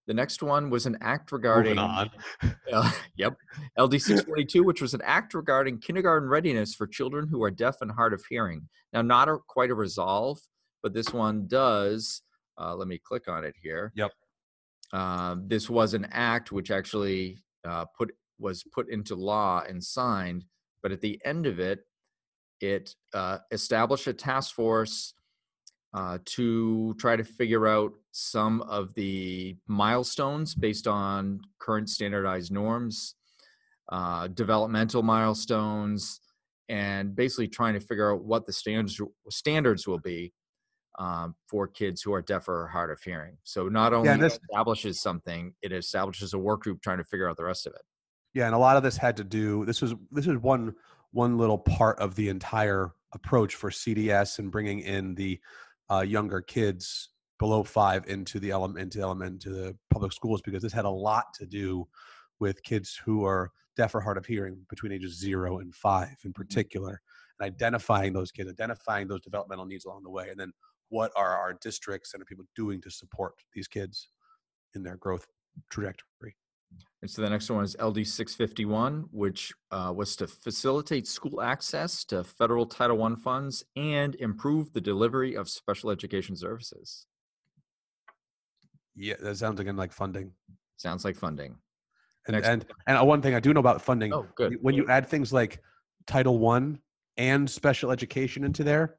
The 0.10 0.16
next 0.16 0.42
one 0.42 0.72
was 0.72 0.88
an 0.88 0.98
act 1.02 1.32
regarding. 1.32 1.78
Uh, 1.78 2.08
yep. 3.16 3.38
LD 3.78 3.92
642, 4.02 4.64
which 4.64 4.82
was 4.82 4.96
an 4.96 5.04
act 5.04 5.36
regarding 5.36 5.78
kindergarten 5.78 6.28
readiness 6.28 6.74
for 6.74 6.88
children 6.88 7.28
who 7.28 7.44
are 7.44 7.52
deaf 7.52 7.82
and 7.82 7.92
hard 7.92 8.14
of 8.14 8.26
hearing. 8.28 8.68
Now, 8.92 9.04
not 9.04 9.30
a, 9.30 9.38
quite 9.48 9.70
a 9.70 9.76
resolve, 9.76 10.40
but 10.82 10.96
this 10.96 11.14
one 11.14 11.46
does. 11.46 12.24
Uh, 12.60 12.76
let 12.76 12.88
me 12.88 12.98
click 12.98 13.28
on 13.28 13.44
it 13.44 13.54
here. 13.62 13.94
Yep. 13.96 14.12
Uh, 14.92 15.36
this 15.46 15.70
was 15.70 15.94
an 15.94 16.08
act 16.12 16.52
which 16.52 16.72
actually 16.72 17.38
uh, 17.64 17.86
put 17.96 18.10
was 18.40 18.64
put 18.74 18.90
into 18.90 19.14
law 19.14 19.62
and 19.70 19.84
signed, 19.84 20.44
but 20.82 20.92
at 20.92 21.02
the 21.02 21.22
end 21.24 21.46
of 21.46 21.60
it, 21.60 21.82
it 22.62 22.96
uh, 23.14 23.38
established 23.52 24.08
a 24.08 24.14
task 24.14 24.56
force 24.56 25.14
uh, 25.94 26.18
to 26.26 26.96
try 26.96 27.16
to 27.16 27.24
figure 27.24 27.68
out 27.68 27.94
some 28.20 28.62
of 28.64 28.94
the 28.96 29.56
milestones 29.68 30.54
based 30.54 30.88
on 30.88 31.40
current 31.60 31.90
standardized 31.90 32.52
norms, 32.52 33.16
uh, 33.90 34.28
developmental 34.28 35.02
milestones, 35.02 36.20
and 36.68 37.16
basically 37.16 37.48
trying 37.48 37.74
to 37.74 37.80
figure 37.80 38.14
out 38.14 38.24
what 38.24 38.46
the 38.46 38.54
standards 38.54 39.02
standards 39.30 39.88
will 39.88 40.00
be 40.00 40.34
um, 41.00 41.36
for 41.48 41.68
kids 41.68 42.02
who 42.02 42.14
are 42.14 42.22
deaf 42.22 42.48
or 42.48 42.68
hard 42.68 42.92
of 42.92 43.02
hearing. 43.02 43.38
So 43.44 43.70
not 43.70 43.94
only 43.94 44.18
this- 44.18 44.40
establishes 44.44 45.02
something, 45.02 45.54
it 45.62 45.72
establishes 45.72 46.34
a 46.34 46.38
work 46.38 46.62
group 46.62 46.82
trying 46.82 46.98
to 46.98 47.06
figure 47.06 47.30
out 47.30 47.38
the 47.38 47.46
rest 47.46 47.66
of 47.66 47.74
it. 47.74 47.82
Yeah, 48.34 48.46
and 48.46 48.54
a 48.54 48.60
lot 48.60 48.78
of 48.78 48.84
this 48.84 48.98
had 48.98 49.18
to 49.18 49.24
do. 49.24 49.66
This 49.66 49.82
was 49.82 49.96
this 50.12 50.28
is 50.28 50.38
one 50.38 50.76
one 51.12 51.38
little 51.38 51.58
part 51.58 51.98
of 52.00 52.16
the 52.16 52.30
entire 52.30 52.92
approach 53.14 53.56
for 53.56 53.72
CDS 53.72 54.38
and 54.38 54.52
bringing 54.52 54.82
in 54.82 55.16
the 55.16 55.40
uh, 55.90 56.02
younger 56.02 56.40
kids 56.40 57.10
below 57.40 57.64
five 57.64 58.06
into 58.08 58.40
the 58.40 58.52
element 58.52 58.80
into 58.80 59.00
element 59.00 59.32
into 59.32 59.50
the 59.50 59.76
public 59.90 60.12
schools 60.12 60.42
because 60.42 60.62
this 60.62 60.74
had 60.74 60.86
a 60.86 60.90
lot 60.90 61.34
to 61.34 61.46
do 61.46 61.88
with 62.40 62.62
kids 62.64 63.00
who 63.04 63.26
are 63.26 63.52
deaf 63.76 63.96
or 63.96 64.02
hard 64.02 64.18
of 64.18 64.26
hearing 64.26 64.58
between 64.70 64.92
ages 64.92 65.18
zero 65.18 65.60
and 65.60 65.74
five 65.74 66.16
in 66.26 66.34
particular, 66.34 67.02
and 67.40 67.48
identifying 67.48 68.12
those 68.14 68.32
kids, 68.32 68.50
identifying 68.50 69.08
those 69.08 69.22
developmental 69.22 69.66
needs 69.66 69.86
along 69.86 70.04
the 70.04 70.10
way, 70.10 70.28
and 70.30 70.40
then 70.40 70.52
what 70.90 71.12
are 71.16 71.38
our 71.38 71.54
districts 71.62 72.14
and 72.14 72.22
are 72.22 72.26
people 72.26 72.46
doing 72.56 72.82
to 72.82 72.92
support 72.92 73.34
these 73.54 73.68
kids 73.68 74.10
in 74.76 74.84
their 74.84 74.98
growth 74.98 75.28
trajectory. 75.70 76.36
And 77.02 77.10
so 77.10 77.22
the 77.22 77.30
next 77.30 77.50
one 77.50 77.64
is 77.64 77.76
LD 77.82 78.06
651, 78.06 79.06
which 79.12 79.54
uh, 79.72 79.94
was 79.96 80.16
to 80.18 80.28
facilitate 80.28 81.08
school 81.08 81.42
access 81.42 82.04
to 82.06 82.24
federal 82.24 82.66
Title 82.66 83.02
I 83.02 83.16
funds 83.16 83.64
and 83.76 84.16
improve 84.16 84.74
the 84.74 84.82
delivery 84.82 85.36
of 85.36 85.50
special 85.50 85.90
education 85.90 86.36
services. 86.36 87.08
Yeah, 89.00 89.16
that 89.22 89.38
sounds 89.38 89.60
again 89.62 89.78
like 89.78 89.94
funding. 89.94 90.32
Sounds 90.76 91.06
like 91.06 91.16
funding. 91.16 91.56
And 92.28 92.36
Next 92.36 92.48
and, 92.48 92.66
and 92.86 92.98
uh, 92.98 93.06
one 93.06 93.22
thing 93.22 93.34
I 93.34 93.40
do 93.40 93.54
know 93.54 93.62
about 93.62 93.82
funding, 93.82 94.14
Oh, 94.14 94.28
good. 94.36 94.58
when 94.62 94.76
you 94.76 94.86
add 94.88 95.08
things 95.08 95.32
like 95.32 95.62
Title 96.06 96.38
One 96.38 96.80
and 97.16 97.50
special 97.50 97.92
education 97.92 98.44
into 98.44 98.64
there, 98.64 98.96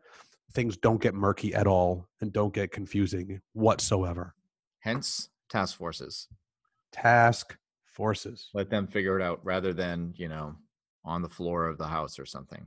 things 0.52 0.78
don't 0.78 1.00
get 1.00 1.14
murky 1.14 1.54
at 1.54 1.66
all 1.66 2.08
and 2.22 2.32
don't 2.32 2.52
get 2.52 2.72
confusing 2.72 3.40
whatsoever. 3.52 4.34
Hence, 4.80 5.28
task 5.50 5.76
forces. 5.76 6.28
Task 6.92 7.56
Forces. 7.84 8.48
Let 8.54 8.70
them 8.70 8.86
figure 8.86 9.18
it 9.20 9.22
out 9.22 9.40
rather 9.44 9.72
than, 9.74 10.14
you 10.16 10.28
know, 10.28 10.54
on 11.04 11.20
the 11.22 11.28
floor 11.28 11.66
of 11.66 11.76
the 11.76 11.86
house 11.86 12.18
or 12.18 12.24
something. 12.24 12.64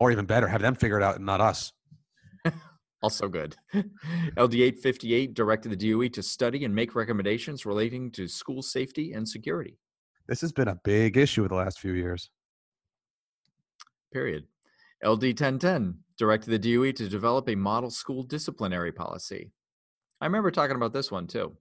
Or 0.00 0.10
even 0.10 0.24
better, 0.24 0.48
have 0.48 0.62
them 0.62 0.74
figure 0.74 0.98
it 0.98 1.02
out 1.04 1.16
and 1.16 1.26
not 1.26 1.40
us. 1.40 1.72
Also 3.06 3.28
good. 3.28 3.54
LD 4.36 4.54
858 4.54 5.32
directed 5.32 5.68
the 5.68 5.92
DOE 5.92 6.08
to 6.08 6.24
study 6.24 6.64
and 6.64 6.74
make 6.74 6.96
recommendations 6.96 7.64
relating 7.64 8.10
to 8.10 8.26
school 8.26 8.62
safety 8.62 9.12
and 9.12 9.28
security. 9.28 9.78
This 10.26 10.40
has 10.40 10.50
been 10.50 10.66
a 10.66 10.80
big 10.82 11.16
issue 11.16 11.42
in 11.42 11.48
the 11.48 11.54
last 11.54 11.78
few 11.78 11.92
years. 11.92 12.30
Period. 14.12 14.42
LD 15.04 15.22
1010 15.22 15.96
directed 16.18 16.50
the 16.50 16.58
DOE 16.58 16.90
to 16.90 17.08
develop 17.08 17.48
a 17.48 17.54
model 17.54 17.90
school 17.90 18.24
disciplinary 18.24 18.90
policy. 18.90 19.52
I 20.20 20.26
remember 20.26 20.50
talking 20.50 20.74
about 20.74 20.92
this 20.92 21.12
one 21.12 21.28
too. 21.28 21.56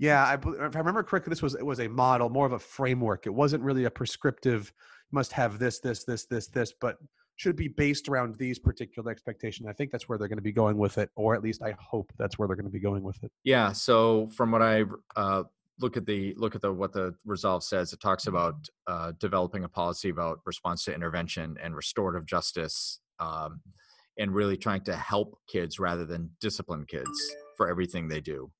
Yeah, 0.00 0.24
I, 0.24 0.34
if 0.34 0.74
I 0.74 0.80
remember 0.80 1.04
correctly, 1.04 1.30
this 1.30 1.42
was 1.42 1.54
it 1.54 1.64
was 1.64 1.78
a 1.78 1.86
model, 1.86 2.28
more 2.28 2.46
of 2.46 2.54
a 2.54 2.58
framework. 2.58 3.28
It 3.28 3.34
wasn't 3.34 3.62
really 3.62 3.84
a 3.84 3.90
prescriptive. 3.90 4.72
Must 5.12 5.30
have 5.30 5.60
this, 5.60 5.78
this, 5.78 6.02
this, 6.02 6.24
this, 6.24 6.48
this, 6.48 6.72
but 6.72 6.96
should 7.36 7.56
be 7.56 7.68
based 7.68 8.08
around 8.08 8.36
these 8.36 8.58
particular 8.58 9.10
expectations. 9.10 9.68
I 9.68 9.72
think 9.72 9.90
that's 9.90 10.08
where 10.08 10.18
they're 10.18 10.28
going 10.28 10.38
to 10.38 10.42
be 10.42 10.52
going 10.52 10.76
with 10.76 10.98
it, 10.98 11.10
or 11.16 11.34
at 11.34 11.42
least 11.42 11.62
I 11.62 11.74
hope 11.78 12.12
that's 12.18 12.38
where 12.38 12.46
they're 12.46 12.56
going 12.56 12.66
to 12.66 12.72
be 12.72 12.80
going 12.80 13.02
with 13.02 13.22
it. 13.22 13.32
Yeah. 13.44 13.72
So 13.72 14.28
from 14.28 14.50
what 14.50 14.62
I 14.62 14.84
uh, 15.16 15.44
look 15.80 15.96
at 15.96 16.06
the 16.06 16.34
look 16.36 16.54
at 16.54 16.60
the 16.60 16.72
what 16.72 16.92
the 16.92 17.14
resolve 17.24 17.64
says, 17.64 17.92
it 17.92 18.00
talks 18.00 18.26
about 18.26 18.54
uh, 18.86 19.12
developing 19.18 19.64
a 19.64 19.68
policy 19.68 20.10
about 20.10 20.40
response 20.44 20.84
to 20.84 20.94
intervention 20.94 21.56
and 21.62 21.74
restorative 21.74 22.26
justice, 22.26 23.00
um, 23.18 23.60
and 24.18 24.34
really 24.34 24.56
trying 24.56 24.82
to 24.84 24.94
help 24.94 25.38
kids 25.48 25.78
rather 25.78 26.04
than 26.04 26.30
discipline 26.40 26.84
kids 26.86 27.34
for 27.56 27.68
everything 27.68 28.08
they 28.08 28.20
do, 28.20 28.50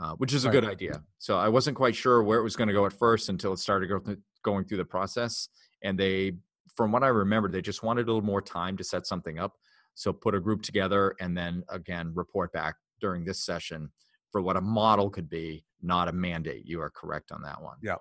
uh, 0.00 0.12
which 0.14 0.32
is 0.32 0.44
a 0.44 0.48
good 0.48 0.64
idea. 0.64 1.02
So 1.18 1.38
I 1.38 1.48
wasn't 1.48 1.76
quite 1.76 1.96
sure 1.96 2.22
where 2.22 2.38
it 2.38 2.42
was 2.42 2.56
going 2.56 2.68
to 2.68 2.74
go 2.74 2.86
at 2.86 2.92
first 2.92 3.28
until 3.28 3.52
it 3.52 3.58
started 3.58 3.88
go 3.88 3.98
th- 3.98 4.18
going 4.42 4.64
through 4.64 4.78
the 4.78 4.84
process, 4.84 5.48
and 5.82 5.98
they, 5.98 6.32
from 6.76 6.92
what 6.92 7.02
I 7.02 7.08
remember, 7.08 7.48
they 7.48 7.62
just 7.62 7.82
wanted 7.82 8.02
a 8.02 8.06
little 8.06 8.22
more 8.22 8.42
time 8.42 8.76
to 8.76 8.84
set 8.84 9.06
something 9.06 9.38
up. 9.38 9.54
So 9.94 10.12
put 10.12 10.34
a 10.34 10.40
group 10.40 10.62
together 10.62 11.14
and 11.20 11.36
then 11.36 11.62
again 11.68 12.12
report 12.14 12.52
back 12.52 12.76
during 13.00 13.24
this 13.24 13.44
session 13.44 13.90
for 14.30 14.40
what 14.40 14.56
a 14.56 14.60
model 14.60 15.10
could 15.10 15.28
be, 15.28 15.64
not 15.82 16.08
a 16.08 16.12
mandate. 16.12 16.66
You 16.66 16.80
are 16.80 16.90
correct 16.90 17.32
on 17.32 17.42
that 17.42 17.60
one. 17.60 17.76
Yeah. 17.82 17.96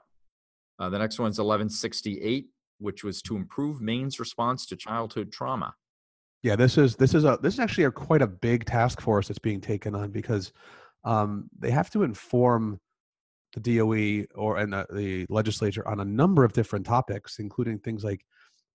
Uh, 0.77 0.89
the 0.89 0.99
next 0.99 1.19
one's 1.19 1.39
1168, 1.39 2.47
which 2.77 3.03
was 3.03 3.21
to 3.23 3.35
improve 3.35 3.81
Maine's 3.81 4.19
response 4.19 4.65
to 4.67 4.75
childhood 4.75 5.31
trauma. 5.31 5.73
Yeah, 6.41 6.55
this 6.55 6.77
is 6.77 6.95
this 6.95 7.13
is 7.13 7.25
a 7.25 7.37
this 7.41 7.55
is 7.55 7.59
actually 7.59 7.83
a 7.83 7.91
quite 7.91 8.21
a 8.21 8.27
big 8.27 8.63
task 8.63 9.01
force 9.01 9.27
that's 9.27 9.39
being 9.39 9.59
taken 9.59 9.93
on 9.93 10.11
because 10.11 10.53
um, 11.03 11.49
they 11.57 11.71
have 11.71 11.89
to 11.91 12.03
inform 12.03 12.79
the 13.53 13.77
DOE 13.77 14.25
or 14.35 14.57
and 14.57 14.71
the, 14.71 14.85
the 14.93 15.25
legislature 15.29 15.85
on 15.85 15.99
a 15.99 16.05
number 16.05 16.45
of 16.45 16.53
different 16.53 16.85
topics, 16.85 17.39
including 17.39 17.79
things 17.79 18.05
like 18.05 18.25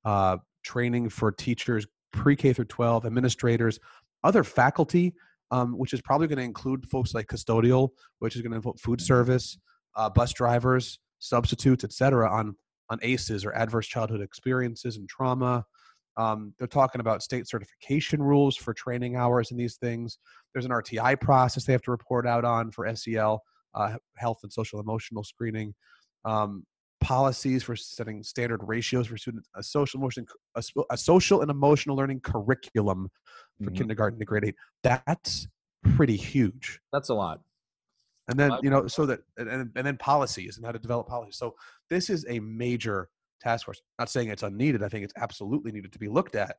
uh, 0.05 0.39
training 0.63 1.09
for 1.09 1.33
teachers, 1.33 1.87
pre-K 2.13 2.53
through 2.53 2.65
12, 2.67 3.07
administrators, 3.07 3.79
other 4.23 4.45
faculty, 4.45 5.15
um, 5.51 5.77
which 5.79 5.93
is 5.93 6.01
probably 6.01 6.27
going 6.27 6.39
to 6.39 6.45
include 6.45 6.89
folks 6.89 7.15
like 7.15 7.27
custodial, 7.27 7.91
which 8.19 8.37
is 8.37 8.43
going 8.43 8.53
to 8.53 8.57
involve 8.57 8.81
food 8.81 9.01
service, 9.01 9.59
uh, 9.97 10.09
bus 10.09 10.33
drivers, 10.33 10.99
substitutes, 11.19 11.85
etc. 11.85 12.31
on 12.31 12.57
on 12.91 12.99
ACEs 13.03 13.45
or 13.45 13.55
adverse 13.55 13.87
childhood 13.87 14.21
experiences 14.21 14.97
and 14.97 15.09
trauma. 15.09 15.65
Um, 16.17 16.55
they're 16.59 16.69
talking 16.69 17.01
about 17.01 17.23
state 17.23 17.49
certification 17.49 18.23
rules 18.23 18.57
for 18.57 18.73
training 18.73 19.17
hours 19.17 19.51
and 19.51 19.59
these 19.59 19.77
things. 19.77 20.19
There's 20.53 20.65
an 20.65 20.71
RTI 20.71 21.21
process 21.21 21.65
they 21.65 21.73
have 21.73 21.83
to 21.83 21.91
report 21.91 22.27
out 22.27 22.45
on 22.45 22.71
for 22.71 22.87
SEL, 22.95 23.43
uh, 23.75 23.97
health 24.17 24.39
and 24.43 24.53
social 24.53 24.81
emotional 24.81 25.25
screening. 25.25 25.75
Um, 26.25 26.65
policies 27.05 27.63
for 27.63 27.77
setting 27.77 28.23
standard 28.23 28.61
ratios 28.65 29.07
for 29.09 29.17
students. 29.17 29.49
A 29.55 29.63
social 29.63 30.01
emotion, 30.01 30.27
a, 30.57 30.63
a 30.91 30.97
social 30.97 31.43
and 31.43 31.51
emotional 31.51 31.97
learning 31.97 32.21
curriculum 32.21 33.09
for 33.63 33.71
Mhm. 33.71 33.77
kindergarten 33.77 34.19
to 34.19 34.25
grade 34.25 34.45
eight. 34.47 34.55
That's 34.83 35.47
pretty 35.97 36.17
huge. 36.17 36.81
That's 36.93 37.11
a 37.11 37.15
lot. 37.15 37.41
And 38.29 38.41
then 38.41 38.53
you 38.63 38.71
know, 38.71 38.87
so 38.87 39.05
that 39.07 39.21
and 39.37 39.49
and 39.77 39.87
then 39.87 39.99
policies 39.99 40.57
and 40.57 40.65
how 40.65 40.73
to 40.73 40.79
develop 40.79 41.07
policies. 41.07 41.37
So 41.37 41.55
this 41.91 42.09
is 42.09 42.25
a 42.29 42.41
major 42.41 43.11
task 43.41 43.67
force. 43.67 43.83
Not 43.99 44.09
saying 44.09 44.31
it's 44.31 44.43
unneeded. 44.43 44.83
I 44.83 44.89
think 44.89 45.05
it's 45.05 45.13
absolutely 45.17 45.73
needed 45.73 45.93
to 45.93 45.99
be 45.99 46.09
looked 46.09 46.35
at. 46.35 46.57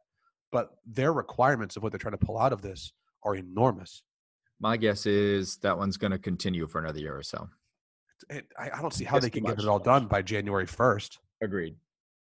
But 0.51 0.75
their 0.85 1.11
requirements 1.11 1.75
of 1.75 1.81
what 1.81 1.91
they're 1.91 1.99
trying 1.99 2.17
to 2.19 2.25
pull 2.25 2.37
out 2.37 2.53
of 2.53 2.61
this 2.61 2.93
are 3.23 3.35
enormous. 3.35 4.03
My 4.59 4.77
guess 4.77 5.07
is 5.07 5.57
that 5.57 5.75
one's 5.77 5.97
going 5.97 6.11
to 6.11 6.19
continue 6.19 6.67
for 6.67 6.79
another 6.79 6.99
year 6.99 7.17
or 7.17 7.23
so. 7.23 7.49
It, 8.29 8.45
I, 8.57 8.71
I 8.71 8.81
don't 8.81 8.93
see 8.93 9.03
how 9.03 9.17
It's 9.17 9.25
they 9.25 9.29
can 9.29 9.43
get 9.43 9.59
it 9.59 9.67
all 9.67 9.79
done 9.79 10.07
by 10.07 10.21
January 10.21 10.65
first. 10.65 11.19
Agreed. 11.41 11.75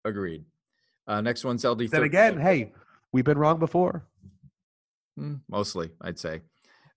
Agreed. 0.04 0.44
Uh, 1.06 1.20
next 1.20 1.44
one's 1.44 1.64
LD. 1.64 1.90
Then 1.90 2.02
again, 2.02 2.38
hey, 2.40 2.72
we've 3.12 3.24
been 3.24 3.38
wrong 3.38 3.58
before. 3.58 4.06
Mm, 5.18 5.40
mostly, 5.48 5.90
I'd 6.00 6.18
say. 6.18 6.42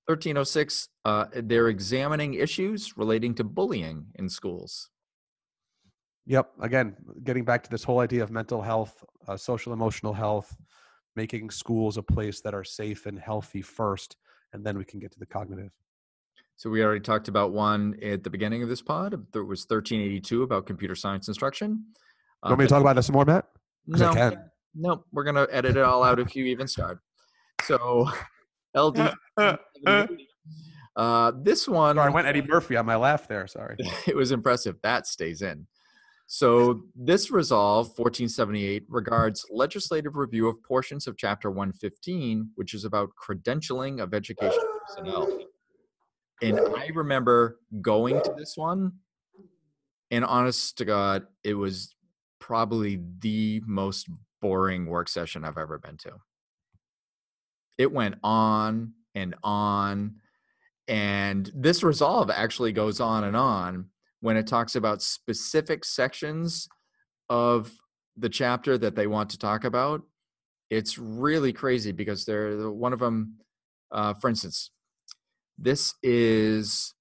1306, 0.05 0.89
uh, 1.05 1.25
they're 1.43 1.69
examining 1.69 2.33
issues 2.33 2.97
relating 2.97 3.35
to 3.35 3.43
bullying 3.43 4.07
in 4.15 4.27
schools. 4.27 4.89
Yep. 6.25 6.51
Again, 6.61 6.95
getting 7.23 7.43
back 7.43 7.63
to 7.63 7.69
this 7.69 7.83
whole 7.83 7.99
idea 7.99 8.23
of 8.23 8.31
mental 8.31 8.61
health, 8.61 9.03
uh, 9.27 9.37
social 9.37 9.71
emotional 9.71 10.13
health, 10.13 10.55
making 11.15 11.49
schools 11.51 11.97
a 11.97 12.03
place 12.03 12.41
that 12.41 12.53
are 12.53 12.63
safe 12.63 13.05
and 13.05 13.19
healthy 13.19 13.61
first, 13.61 14.15
and 14.53 14.63
then 14.63 14.77
we 14.77 14.85
can 14.85 14.99
get 14.99 15.11
to 15.11 15.19
the 15.19 15.25
cognitive. 15.25 15.71
So 16.59 16.69
we 16.69 16.83
already 16.83 16.99
talked 16.99 17.29
about 17.29 17.53
one 17.53 17.97
at 18.03 18.21
the 18.21 18.29
beginning 18.29 18.63
of 18.63 18.67
this 18.67 18.81
pod. 18.81 19.13
It 19.13 19.39
was 19.39 19.61
1382 19.61 20.43
about 20.43 20.65
computer 20.65 20.93
science 20.93 21.29
instruction. 21.29 21.85
You 22.43 22.49
want 22.49 22.59
me 22.59 22.65
to 22.65 22.69
talk 22.69 22.81
about 22.81 22.97
this 22.97 23.05
some 23.05 23.13
more, 23.13 23.23
Matt? 23.23 23.45
'Cause 23.89 24.01
I 24.01 24.05
No, 24.07 24.13
can. 24.13 24.51
no, 24.75 25.05
we're 25.13 25.23
gonna 25.23 25.47
edit 25.51 25.77
it 25.77 25.83
all 25.83 26.03
out 26.03 26.19
if 26.19 26.35
you 26.35 26.43
even 26.47 26.67
start. 26.67 26.99
So 27.63 28.09
LD. 28.75 29.13
Uh, 30.95 31.31
this 31.43 31.65
one. 31.65 31.95
Sorry, 31.95 32.09
I 32.09 32.13
went 32.13 32.27
Eddie 32.27 32.41
Murphy 32.41 32.75
on 32.75 32.85
my 32.85 32.97
laugh 32.97 33.25
there. 33.25 33.47
Sorry. 33.47 33.77
it 34.07 34.17
was 34.17 34.33
impressive. 34.33 34.75
That 34.83 35.07
stays 35.07 35.41
in. 35.41 35.65
So 36.27 36.81
this 36.93 37.31
resolve 37.31 37.87
1478 37.97 38.83
regards 38.89 39.45
legislative 39.49 40.17
review 40.17 40.49
of 40.49 40.61
portions 40.61 41.07
of 41.07 41.15
chapter 41.15 41.49
115 41.49 42.51
which 42.55 42.73
is 42.73 42.83
about 42.83 43.11
credentialing 43.15 44.01
of 44.03 44.13
education 44.13 44.59
personnel. 44.87 45.39
And 46.41 46.59
I 46.59 46.89
remember 46.93 47.59
going 47.81 48.21
to 48.21 48.33
this 48.37 48.55
one 48.55 48.93
and 50.11 50.25
honest 50.25 50.77
to 50.77 50.85
god 50.85 51.27
it 51.43 51.53
was 51.53 51.93
probably 52.39 52.99
the 53.19 53.61
most 53.65 54.09
boring 54.41 54.85
work 54.85 55.09
session 55.09 55.43
I've 55.43 55.57
ever 55.57 55.77
been 55.77 55.97
to. 55.97 56.13
It 57.77 57.91
went 57.91 58.15
on 58.23 58.93
and 59.15 59.35
on 59.43 60.15
and 60.87 61.51
this 61.53 61.83
resolve 61.83 62.31
actually 62.31 62.71
goes 62.71 62.99
on 62.99 63.25
and 63.25 63.35
on 63.37 63.85
when 64.21 64.37
it 64.37 64.47
talks 64.47 64.75
about 64.75 65.01
specific 65.01 65.85
sections 65.85 66.67
of 67.29 67.71
the 68.17 68.29
chapter 68.29 68.77
that 68.77 68.95
they 68.95 69.07
want 69.07 69.29
to 69.29 69.37
talk 69.37 69.63
about. 69.63 70.01
It's 70.69 70.97
really 70.97 71.53
crazy 71.53 71.91
because 71.91 72.25
they're 72.25 72.69
one 72.71 72.93
of 72.93 72.99
them. 72.99 73.35
Uh, 73.91 74.13
for 74.15 74.29
instance, 74.29 74.71
this 75.61 75.93
is 76.03 76.93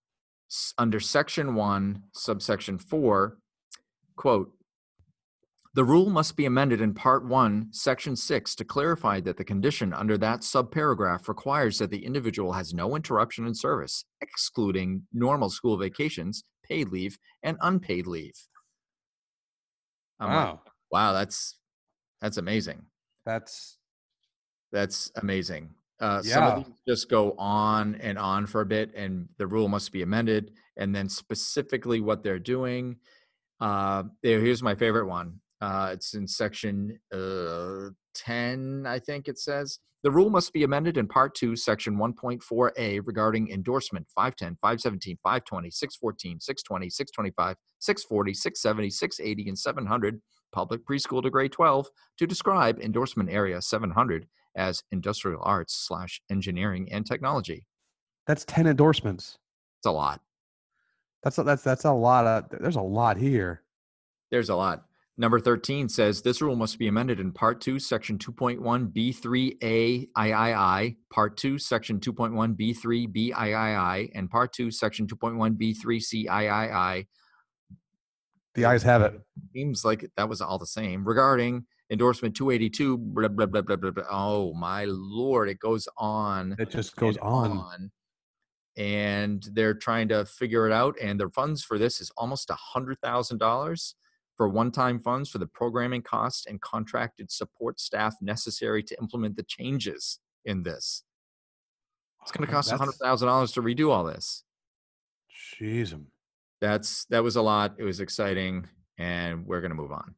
under 0.79 0.99
section 1.01 1.55
one, 1.55 2.03
subsection 2.13 2.79
four. 2.79 3.39
Quote: 4.17 4.53
The 5.75 5.85
rule 5.85 6.11
must 6.11 6.37
be 6.37 6.47
amended 6.47 6.81
in 6.81 6.93
Part 6.93 7.25
1, 7.25 7.69
Section 7.71 8.17
6 8.17 8.57
to 8.57 8.65
clarify 8.65 9.21
that 9.21 9.37
the 9.37 9.45
condition 9.45 9.93
under 9.93 10.19
that 10.19 10.41
subparagraph 10.41 11.29
requires 11.29 11.79
that 11.79 11.91
the 11.91 12.05
individual 12.05 12.53
has 12.53 12.75
no 12.75 12.97
interruption 12.97 13.47
in 13.47 13.55
service, 13.55 14.05
excluding 14.21 15.03
normal 15.13 15.51
school 15.51 15.77
vacations, 15.77 16.43
paid 16.65 16.89
leave, 16.89 17.17
and 17.45 17.57
unpaid 17.61 18.07
leave. 18.09 18.35
I'm 20.19 20.29
like, 20.35 20.47
Wow. 20.47 20.61
wow, 20.91 21.13
that's 21.13 21.59
that's 22.21 22.39
amazing. 22.39 22.85
That's 23.25 23.79
That's 24.73 25.13
amazing. 25.17 25.71
Uh, 26.01 26.23
Some 26.23 26.45
of 26.45 26.65
these 26.65 26.75
just 26.87 27.11
go 27.11 27.33
on 27.39 27.97
and 27.97 28.19
on 28.19 28.47
for 28.47 28.61
a 28.61 28.67
bit, 28.67 28.95
and 28.95 29.29
the 29.39 29.47
rule 29.47 29.69
must 29.69 29.93
be 29.93 30.03
amended. 30.03 30.53
And 30.77 30.95
then 30.95 31.09
specifically 31.09 32.01
what 32.01 32.23
they're 32.23 32.39
doing. 32.39 32.97
Uh, 33.61 34.05
there, 34.23 34.41
here's 34.41 34.63
my 34.63 34.75
favorite 34.75 35.07
one. 35.07 35.41
Uh, 35.61 35.91
it's 35.93 36.15
in 36.15 36.29
section 36.29 36.99
uh, 37.13 37.91
10, 38.15 38.85
I 38.87 39.01
think 39.01 39.27
it 39.27 39.39
says. 39.39 39.81
The 40.05 40.11
rule 40.13 40.31
must 40.31 40.53
be 40.53 40.63
amended 40.63 40.97
in 40.97 41.09
Part 41.09 41.35
2, 41.35 41.57
Section 41.57 41.97
1.4a 41.97 43.01
regarding 43.05 43.51
endorsement 43.51 44.07
510, 44.15 44.57
517, 44.63 45.19
520, 45.25 45.71
614, 45.71 46.41
620, 46.41 46.91
625, 46.91 47.57
640, 47.81 48.35
670, 48.35 48.91
680, 48.91 49.49
and 49.49 49.59
700 49.59 50.21
public 50.53 50.87
preschool 50.87 51.23
to 51.23 51.31
grade 51.31 51.51
12 51.51 51.89
to 52.19 52.27
describe 52.27 52.79
endorsement 52.81 53.29
area 53.29 53.61
700 53.61 54.27
as 54.59 54.83
industrial 54.93 55.41
arts 55.43 55.75
slash 55.75 56.21
engineering 56.31 56.89
and 56.93 57.07
technology. 57.07 57.65
that's 58.27 58.45
ten 58.45 58.67
endorsements. 58.67 59.39
It's 59.81 59.87
a 59.87 59.93
lot. 59.93 60.21
That's 61.23 61.39
a, 61.39 61.43
that's 61.43 61.63
that's 61.63 61.85
a 61.85 61.93
lot 61.93 62.27
of. 62.27 62.45
There's 62.61 62.77
a 62.77 62.83
lot 62.83 63.17
here. 63.17 63.63
There's 64.31 64.51
a 64.51 64.55
lot. 64.57 64.85
Number 65.21 65.41
13 65.41 65.89
says 65.89 66.23
this 66.23 66.41
rule 66.41 66.55
must 66.55 66.79
be 66.79 66.87
amended 66.87 67.19
in 67.19 67.33
Part 67.33 67.61
2, 67.61 67.81
Section 67.81 68.19
2.1 68.19 68.93
B3A 68.93 70.07
III, 70.17 70.97
Part 71.11 71.37
2, 71.37 71.59
Section 71.59 71.99
2.1 71.99 72.57
B3 72.57 73.09
BIII, 73.13 74.11
and 74.15 74.31
Part 74.31 74.53
2, 74.53 74.71
Section 74.71 75.09
2.1 75.09 75.59
B3 75.59 76.27
CIII. 76.29 77.07
The 78.55 78.65
eyes 78.65 78.85
have 78.85 79.03
it. 79.03 79.21
Seems 79.53 79.85
like 79.85 80.09
that 80.17 80.29
was 80.29 80.41
all 80.41 80.59
the 80.59 80.67
same. 80.67 81.05
Regarding 81.05 81.67
endorsement 81.91 82.37
282, 82.37 82.99
blah, 82.99 83.29
blah, 83.29 83.47
blah, 83.47 83.63
blah, 83.63 83.77
blah, 83.77 83.91
blah. 83.91 84.05
Oh, 84.11 84.53
my 84.55 84.85
Lord. 84.87 85.49
It 85.49 85.59
goes 85.59 85.89
on. 85.97 86.55
It 86.59 86.71
just 86.71 86.97
goes 86.97 87.17
and 87.17 87.25
on. 87.25 87.91
And 88.77 89.43
they're 89.53 89.75
trying 89.75 90.09
to 90.09 90.25
figure 90.25 90.67
it 90.67 90.73
out. 90.73 90.97
And 91.01 91.19
their 91.19 91.31
funds 91.31 91.65
for 91.65 91.79
this 91.79 92.01
is 92.01 92.11
almost 92.17 92.51
a 92.51 92.57
$100,000 92.77 93.95
for 94.37 94.49
one-time 94.49 95.01
funds 95.01 95.29
for 95.29 95.39
the 95.39 95.47
programming 95.49 96.03
costs 96.03 96.47
and 96.47 96.61
contracted 96.61 97.31
support 97.31 97.81
staff 97.81 98.15
necessary 98.21 98.83
to 98.85 98.97
implement 99.01 99.37
the 99.37 99.43
changes 99.43 100.21
in 100.45 100.63
this. 100.63 101.03
It's 102.23 102.31
going 102.31 102.47
to 102.47 102.53
cost 102.53 102.71
That's- 102.71 102.99
$100,000 103.03 103.55
to 103.55 103.63
redo 103.63 103.91
all 103.91 104.05
this. 104.05 104.45
Jeez. 105.61 105.93
um, 105.93 106.07
That's 106.61 107.05
that 107.07 107.23
was 107.25 107.37
a 107.37 107.43
lot. 107.43 107.75
It 107.79 107.85
was 107.85 108.01
exciting 108.01 108.67
and 108.99 109.45
we're 109.47 109.61
going 109.61 109.71
to 109.71 109.77
move 109.77 109.93
on. 109.93 110.15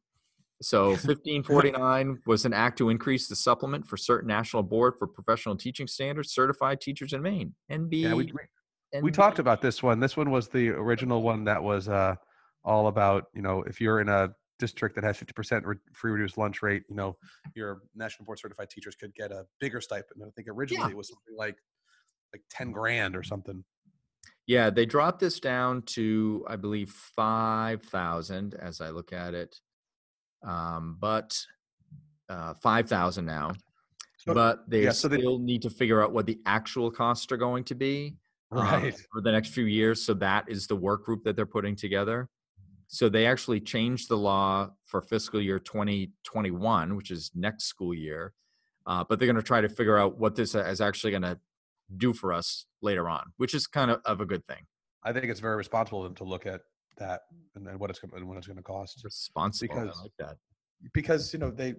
So 0.61 0.89
1549 0.89 2.19
was 2.25 2.45
an 2.45 2.53
act 2.53 2.77
to 2.79 2.89
increase 2.89 3.27
the 3.27 3.35
supplement 3.35 3.85
for 3.87 3.97
certain 3.97 4.27
national 4.27 4.63
board 4.63 4.95
for 4.97 5.07
professional 5.07 5.55
teaching 5.55 5.87
standards 5.87 6.33
certified 6.33 6.81
teachers 6.81 7.13
in 7.13 7.21
Maine. 7.21 7.53
NB 7.71 7.89
Yeah, 7.91 8.13
we, 8.13 8.31
we, 8.93 9.01
we 9.01 9.11
talked 9.11 9.39
about 9.39 9.61
this 9.61 9.81
one. 9.81 9.99
This 9.99 10.15
one 10.15 10.31
was 10.31 10.47
the 10.47 10.69
original 10.69 11.21
one 11.21 11.43
that 11.45 11.61
was 11.61 11.89
uh, 11.89 12.15
all 12.63 12.87
about, 12.87 13.25
you 13.33 13.41
know, 13.41 13.63
if 13.63 13.81
you're 13.81 14.01
in 14.01 14.09
a 14.09 14.29
district 14.59 14.95
that 14.95 15.03
has 15.03 15.17
50% 15.17 15.65
re- 15.65 15.75
free 15.93 16.11
reduced 16.11 16.37
lunch 16.37 16.61
rate, 16.61 16.83
you 16.87 16.95
know, 16.95 17.17
your 17.55 17.81
national 17.95 18.25
board 18.25 18.39
certified 18.39 18.69
teachers 18.69 18.95
could 18.95 19.13
get 19.15 19.31
a 19.31 19.45
bigger 19.59 19.81
stipend. 19.81 20.21
I 20.25 20.29
think 20.35 20.47
originally 20.49 20.91
it 20.91 20.97
was 20.97 21.09
something 21.09 21.35
like 21.37 21.57
like 22.33 22.43
10 22.49 22.71
grand 22.71 23.15
or 23.15 23.23
something. 23.23 23.63
Yeah, 24.47 24.69
they 24.69 24.85
dropped 24.85 25.19
this 25.19 25.39
down 25.39 25.81
to 25.87 26.45
I 26.47 26.55
believe 26.55 26.91
5,000 26.91 28.53
as 28.55 28.79
I 28.79 28.89
look 28.89 29.11
at 29.11 29.33
it. 29.33 29.55
Um, 30.43 30.97
but 30.99 31.37
uh 32.29 32.53
5,000 32.55 33.25
now. 33.25 33.51
So- 34.17 34.33
but 34.33 34.69
they 34.69 34.83
yeah, 34.83 34.91
so 34.91 35.07
they- 35.07 35.17
still 35.17 35.39
need 35.39 35.61
to 35.63 35.69
figure 35.69 36.01
out 36.03 36.11
what 36.13 36.25
the 36.25 36.39
actual 36.45 36.89
costs 36.91 37.31
are 37.31 37.37
going 37.37 37.63
to 37.65 37.75
be. 37.75 38.15
um, 38.51 38.57
Right. 38.59 38.93
for 39.11 39.21
the 39.21 39.31
next 39.31 39.49
few 39.53 39.63
years. 39.65 40.03
So 40.05 40.13
that 40.15 40.43
is 40.49 40.67
the 40.67 40.75
work 40.75 41.05
group 41.05 41.23
that 41.23 41.35
they're 41.37 41.45
putting 41.45 41.73
together. 41.75 42.27
So 42.87 43.07
they 43.07 43.25
actually 43.25 43.61
changed 43.61 44.09
the 44.09 44.17
law 44.17 44.71
for 44.85 45.01
fiscal 45.01 45.39
year 45.41 45.57
2021, 45.57 46.95
which 46.97 47.11
is 47.11 47.31
next 47.33 47.65
school 47.65 47.93
year. 47.93 48.33
Uh, 48.85 49.03
but 49.07 49.19
they're 49.19 49.25
going 49.27 49.35
to 49.37 49.41
try 49.43 49.61
to 49.61 49.69
figure 49.69 49.97
out 49.97 50.17
what 50.17 50.35
this 50.35 50.53
is 50.55 50.81
actually 50.81 51.11
going 51.11 51.21
to 51.23 51.39
do 51.97 52.11
for 52.13 52.33
us 52.33 52.65
later 52.81 53.07
on, 53.09 53.31
which 53.37 53.53
is 53.53 53.67
kind 53.67 53.89
of, 53.91 54.01
of 54.05 54.19
a 54.21 54.25
good 54.25 54.45
thing. 54.47 54.65
I 55.03 55.13
think 55.13 55.25
it's 55.25 55.39
very 55.39 55.55
responsible 55.55 55.99
of 55.99 56.05
them 56.09 56.15
to 56.15 56.23
look 56.25 56.45
at 56.45 56.61
that 56.97 57.21
and 57.55 57.65
then 57.65 57.79
what 57.79 57.89
it's 57.89 57.99
going 57.99 58.13
and 58.15 58.27
what 58.27 58.37
it's 58.37 58.47
going 58.47 58.57
to 58.57 58.63
cost. 58.63 59.01
Responsible. 59.03 59.75
Because- 59.75 59.97
I 59.97 60.01
like 60.03 60.11
that. 60.19 60.37
because 60.93 61.33
you 61.33 61.39
know 61.39 61.51
they 61.51 61.75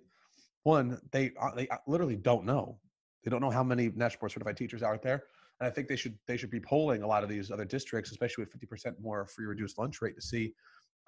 one 0.63 1.01
they 1.11 1.33
uh, 1.41 1.51
they 1.57 1.67
uh, 1.69 1.77
literally 1.87 2.17
don't 2.17 2.45
know 2.45 2.79
they 3.25 3.31
don't 3.31 3.41
know 3.41 3.51
how 3.51 3.65
many 3.65 3.91
national 3.97 4.21
board 4.21 4.33
certified 4.33 4.57
teachers 4.57 4.83
are 4.83 4.95
out 4.95 5.03
there 5.03 5.25
and 5.59 5.67
i 5.67 5.71
think 5.71 5.89
they 5.89 5.97
should 5.97 6.17
they 6.29 6.37
should 6.37 6.51
be 6.53 6.61
polling 6.61 7.03
a 7.03 7.07
lot 7.07 7.25
of 7.25 7.29
these 7.29 7.51
other 7.51 7.65
districts 7.65 8.13
especially 8.13 8.45
with 8.45 8.53
50% 8.71 8.95
more 9.01 9.27
free 9.27 9.47
reduced 9.47 9.77
lunch 9.77 10.01
rate 10.01 10.15
to 10.15 10.23
see 10.23 10.55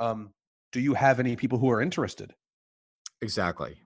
um, 0.01 0.33
do 0.73 0.81
you 0.81 0.93
have 0.93 1.21
any 1.21 1.37
people 1.37 1.57
who 1.57 1.71
are 1.71 1.81
interested 1.81 2.35
Exactly. 3.23 3.77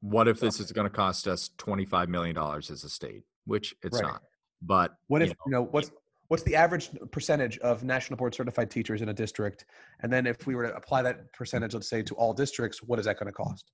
What 0.00 0.28
if 0.28 0.40
this 0.40 0.60
is 0.60 0.72
going 0.72 0.88
to 0.88 0.94
cost 0.94 1.26
us 1.26 1.50
$25 1.58 2.08
million 2.08 2.36
as 2.36 2.84
a 2.84 2.88
state, 2.88 3.24
which 3.44 3.74
it's 3.82 4.00
Right. 4.00 4.02
not. 4.04 4.22
But 4.62 4.94
what 5.08 5.20
you 5.20 5.26
if 5.28 5.36
you 5.46 5.52
know 5.52 5.62
what's 5.62 5.90
what's 6.28 6.42
the 6.42 6.56
average 6.56 6.90
percentage 7.10 7.58
of 7.58 7.84
national 7.84 8.16
board 8.16 8.34
certified 8.34 8.70
teachers 8.70 9.02
in 9.02 9.08
a 9.08 9.14
district 9.14 9.66
and 10.00 10.12
then 10.12 10.26
if 10.26 10.46
we 10.46 10.54
were 10.54 10.66
to 10.66 10.74
apply 10.74 11.02
that 11.02 11.32
percentage 11.32 11.74
let's 11.74 11.88
say 11.88 12.02
to 12.02 12.14
all 12.14 12.32
districts 12.32 12.82
what 12.82 12.98
is 12.98 13.04
that 13.04 13.18
going 13.18 13.26
to 13.26 13.32
cost 13.32 13.72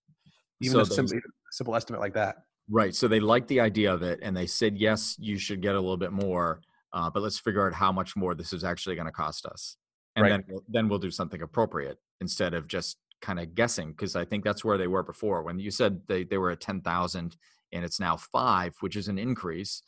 even 0.61 0.75
So 0.75 0.81
a 0.81 0.87
simple, 0.87 1.19
simple 1.51 1.77
estimate 1.77 2.01
like 2.01 2.15
that 2.15 2.37
Right. 2.71 2.95
So 2.95 3.09
they 3.09 3.19
liked 3.19 3.49
the 3.49 3.59
idea 3.61 3.93
of 3.93 4.03
it 4.03 4.21
and 4.23 4.35
they 4.35 4.47
said, 4.47 4.79
yes, 4.79 5.17
you 5.19 5.39
should 5.39 5.61
get 5.61 5.75
a 5.75 5.81
little 5.81 5.97
bit 5.97 6.13
more, 6.13 6.61
uh, 6.93 7.11
but 7.11 7.21
let's 7.21 7.39
figure 7.39 7.67
out 7.67 7.75
how 7.75 7.91
much 7.91 8.15
more 8.15 8.37
this 8.37 8.53
is 8.53 8.63
actually 8.63 8.95
going 8.95 9.07
to 9.07 9.13
cost 9.13 9.45
us. 9.45 9.77
And 10.15 10.23
Right. 10.23 10.31
then, 10.31 10.45
we'll, 10.49 10.65
then 10.69 10.89
we'll 10.89 11.01
do 11.01 11.11
something 11.11 11.43
appropriate 11.43 11.99
instead 12.21 12.55
of 12.55 12.69
just 12.69 12.99
kind 13.21 13.41
of 13.41 13.57
guessing. 13.57 13.93
Cause 13.95 14.15
I 14.15 14.25
think 14.25 14.45
that's 14.45 14.65
where 14.65 14.79
they 14.79 14.87
were 14.87 15.03
before 15.03 15.43
when 15.43 15.59
you 15.59 15.73
said 15.73 16.01
they, 16.07 16.23
they 16.23 16.39
were 16.39 16.53
at 16.53 16.61
10,000 16.61 17.37
and 17.73 17.85
it's 17.85 17.99
now 17.99 18.17
five, 18.17 18.77
which 18.81 18.95
is 18.95 19.09
an 19.09 19.19
increase, 19.19 19.83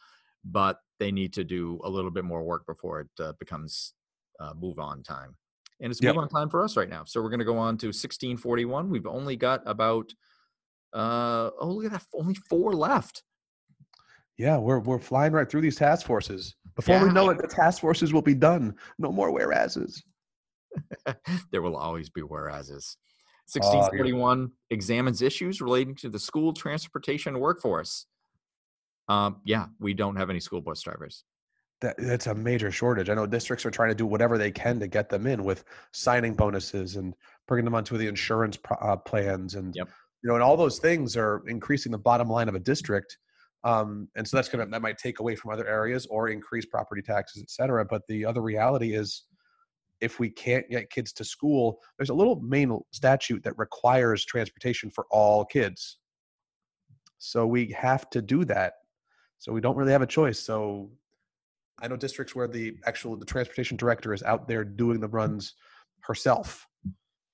but 0.45 0.79
they 1.03 1.11
need 1.11 1.33
to 1.33 1.43
do 1.43 1.81
a 1.83 1.91
little 1.91 2.13
bit 2.13 2.25
more 2.25 2.45
work 2.45 2.65
before 2.65 3.01
it 3.01 3.09
uh, 3.19 3.33
becomes 3.41 3.95
uh, 4.39 4.53
move 4.57 4.79
on 4.79 5.03
time. 5.03 5.35
And 5.81 5.91
it's 5.91 6.01
Yep. 6.01 6.15
move 6.15 6.23
on 6.23 6.29
time 6.29 6.49
for 6.49 6.63
us 6.63 6.77
right 6.77 6.89
now. 6.89 7.03
So 7.05 7.21
we're 7.21 7.29
going 7.29 7.41
to 7.41 7.45
go 7.45 7.59
on 7.59 7.77
to 7.79 7.89
1641. 7.89 8.89
We've 8.89 9.07
only 9.07 9.35
got 9.35 9.63
about, 9.67 10.13
uh, 10.93 11.51
oh, 11.61 11.67
look 11.71 11.87
at 11.87 11.91
that. 11.91 12.05
Only 12.15 12.35
four 12.35 12.73
left. 12.73 13.25
Yeah, 14.39 14.59
we're 14.59 14.79
we're 14.79 15.01
flying 15.01 15.33
right 15.33 15.49
through 15.51 15.61
these 15.63 15.77
task 15.77 16.07
forces. 16.07 16.55
Before 16.77 17.03
we 17.05 17.13
know 17.13 17.29
it, 17.31 17.39
the 17.39 17.49
task 17.49 17.81
forces 17.81 18.13
will 18.13 18.23
be 18.23 18.35
done. 18.35 18.75
No 18.99 19.11
more 19.11 19.31
whereases. 19.33 20.03
there 21.51 21.63
will 21.63 21.77
always 21.77 22.11
be 22.11 22.23
whereases. 22.23 22.97
Oh, 23.61 23.61
you're- 23.61 24.13
1641 24.15 24.51
examines 24.71 25.21
issues 25.21 25.61
relating 25.61 25.95
to 25.97 26.09
the 26.09 26.19
school 26.19 26.53
transportation 26.53 27.41
workforce. 27.41 28.07
Um, 29.13 29.41
yeah, 29.45 29.67
we 29.79 29.93
don't 29.93 30.17
have 30.17 30.31
any 30.31 30.41
school 30.41 30.61
bus 30.61 30.81
drivers. 30.83 31.25
That 31.83 31.97
that's 31.99 32.29
a 32.29 32.35
major 32.35 32.71
shortage. 32.71 33.11
I 33.11 33.15
know 33.15 33.27
districts 33.27 33.67
are 33.67 33.71
trying 33.71 33.91
to 33.91 33.95
do 33.95 34.07
whatever 34.07 34.39
they 34.39 34.51
can 34.51 34.81
to 34.81 34.87
get 34.87 35.09
them 35.09 35.27
in 35.27 35.45
with 35.45 35.65
signing 35.93 36.35
bonuses 36.35 36.97
and 36.97 37.15
bringing 37.49 37.65
them 37.65 37.75
onto 37.75 37.99
the 37.99 38.07
insurance 38.07 38.57
pro- 38.57 38.77
uh, 38.79 38.97
plans, 38.97 39.55
and 39.57 39.75
Yep. 39.75 39.89
you 40.23 40.29
know, 40.29 40.35
and 40.35 40.43
all 40.43 40.57
those 40.57 40.79
things 40.79 41.17
are 41.17 41.43
increasing 41.47 41.93
the 41.93 41.99
bottom 41.99 42.29
line 42.29 42.49
of 42.49 42.55
a 42.55 42.61
district. 42.61 43.19
Um, 43.65 44.09
and 44.17 44.27
so 44.27 44.37
that's 44.37 44.49
gonna 44.49 44.67
that 44.67 44.83
might 44.83 44.99
take 44.99 45.21
away 45.21 45.35
from 45.37 45.51
other 45.51 45.67
areas 45.67 46.07
or 46.07 46.29
increase 46.29 46.67
property 46.67 47.03
taxes, 47.03 47.43
et 47.43 47.51
cetera. 47.51 47.85
But 47.85 48.03
the 48.09 48.25
other 48.25 48.41
reality 48.43 48.95
is, 48.95 49.25
if 50.01 50.19
we 50.21 50.31
can't 50.31 50.69
get 50.71 50.91
kids 50.91 51.13
to 51.15 51.25
school, 51.25 51.81
there's 51.99 52.11
a 52.11 52.15
little 52.15 52.41
Maine 52.41 52.79
statute 52.93 53.43
that 53.45 53.59
requires 53.59 54.25
transportation 54.25 54.89
for 54.91 55.07
all 55.11 55.45
kids. 55.45 55.99
So 57.19 57.47
we 57.47 57.67
have 57.73 58.09
to 58.11 58.23
do 58.23 58.45
that. 58.47 58.75
So 59.43 59.53
we 59.53 59.61
don't 59.61 59.77
really 59.77 59.91
have 59.91 60.03
a 60.03 60.07
choice. 60.07 60.39
So 60.39 60.89
I 61.81 61.89
know 61.89 61.97
districts 61.97 62.33
where 62.33 62.47
the 62.47 62.77
actual 62.87 63.17
the 63.17 63.25
transportation 63.25 63.77
director 63.77 64.15
is 64.15 64.23
out 64.23 64.47
there 64.47 64.63
doing 64.63 65.01
the 65.01 65.09
mm. 65.09 65.15
runs 65.15 65.55
herself. 65.99 66.69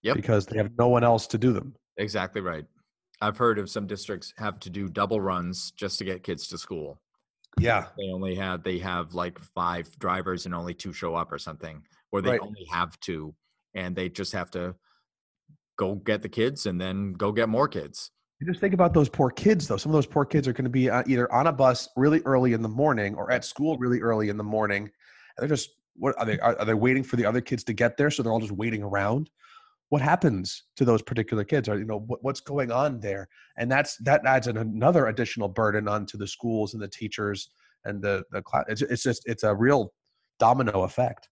Yep. 0.00 0.16
Because 0.16 0.46
they 0.46 0.56
have 0.56 0.70
no 0.78 0.88
one 0.88 1.04
else 1.04 1.26
to 1.26 1.36
do 1.36 1.52
them. 1.52 1.74
Exactly 1.98 2.40
right. 2.40 2.64
I've 3.20 3.36
heard 3.36 3.58
of 3.58 3.68
some 3.68 3.86
districts 3.86 4.32
have 4.38 4.58
to 4.60 4.70
do 4.70 4.88
double 4.88 5.20
runs 5.20 5.72
just 5.72 5.98
to 5.98 6.04
get 6.04 6.22
kids 6.22 6.48
to 6.48 6.56
school. 6.56 6.98
Yeah. 7.58 7.88
They 7.98 8.10
only 8.10 8.34
have 8.36 8.62
they 8.62 8.78
have 8.78 9.12
like 9.12 9.38
five 9.38 9.86
drivers 9.98 10.46
and 10.46 10.54
only 10.54 10.72
two 10.72 10.94
show 10.94 11.14
up 11.14 11.30
or 11.30 11.38
something, 11.38 11.82
or 12.10 12.22
they 12.22 12.30
Right. 12.30 12.40
only 12.40 12.64
have 12.70 12.98
two, 13.00 13.34
and 13.74 13.94
they 13.94 14.08
just 14.08 14.32
have 14.32 14.50
to 14.52 14.74
go 15.76 15.96
get 15.96 16.22
the 16.22 16.30
kids 16.30 16.64
and 16.64 16.80
then 16.80 17.12
go 17.12 17.32
get 17.32 17.50
more 17.50 17.68
kids. 17.68 18.12
You 18.40 18.46
just 18.46 18.60
think 18.60 18.74
about 18.74 18.94
those 18.94 19.08
poor 19.08 19.30
kids, 19.30 19.66
though. 19.66 19.76
Some 19.76 19.90
of 19.90 19.94
those 19.94 20.06
poor 20.06 20.24
kids 20.24 20.46
are 20.46 20.52
going 20.52 20.64
to 20.64 20.70
be 20.70 20.88
uh, 20.88 21.02
either 21.06 21.32
on 21.32 21.48
a 21.48 21.52
bus 21.52 21.88
really 21.96 22.22
early 22.24 22.52
in 22.52 22.62
the 22.62 22.68
morning 22.68 23.16
or 23.16 23.32
at 23.32 23.44
school 23.44 23.76
really 23.78 24.00
early 24.00 24.28
in 24.28 24.36
the 24.36 24.44
morning. 24.44 24.82
And 24.82 24.90
they're 25.38 25.48
just, 25.48 25.70
what 25.96 26.14
are 26.18 26.24
they? 26.24 26.38
Are, 26.38 26.56
are 26.56 26.64
they 26.64 26.74
waiting 26.74 27.02
for 27.02 27.16
the 27.16 27.24
other 27.24 27.40
kids 27.40 27.64
to 27.64 27.72
get 27.72 27.96
there? 27.96 28.10
So 28.10 28.22
they're 28.22 28.30
all 28.30 28.38
just 28.38 28.52
waiting 28.52 28.82
around. 28.82 29.30
What 29.88 30.02
happens 30.02 30.64
to 30.76 30.84
those 30.84 31.02
particular 31.02 31.42
kids? 31.42 31.68
Are 31.68 31.76
you 31.76 31.84
know 31.84 32.00
what, 32.06 32.22
what's 32.22 32.40
going 32.40 32.70
on 32.70 33.00
there? 33.00 33.28
And 33.56 33.70
that's 33.72 33.96
that 33.98 34.24
adds 34.24 34.46
an, 34.46 34.56
another 34.56 35.06
additional 35.06 35.48
burden 35.48 35.88
onto 35.88 36.16
the 36.16 36.26
schools 36.28 36.74
and 36.74 36.82
the 36.82 36.88
teachers 36.88 37.50
and 37.86 38.00
the 38.00 38.22
the 38.30 38.42
class. 38.42 38.66
It's, 38.68 38.82
it's 38.82 39.02
just 39.02 39.22
it's 39.26 39.42
a 39.42 39.54
real 39.54 39.92
domino 40.38 40.82
effect. 40.82 41.28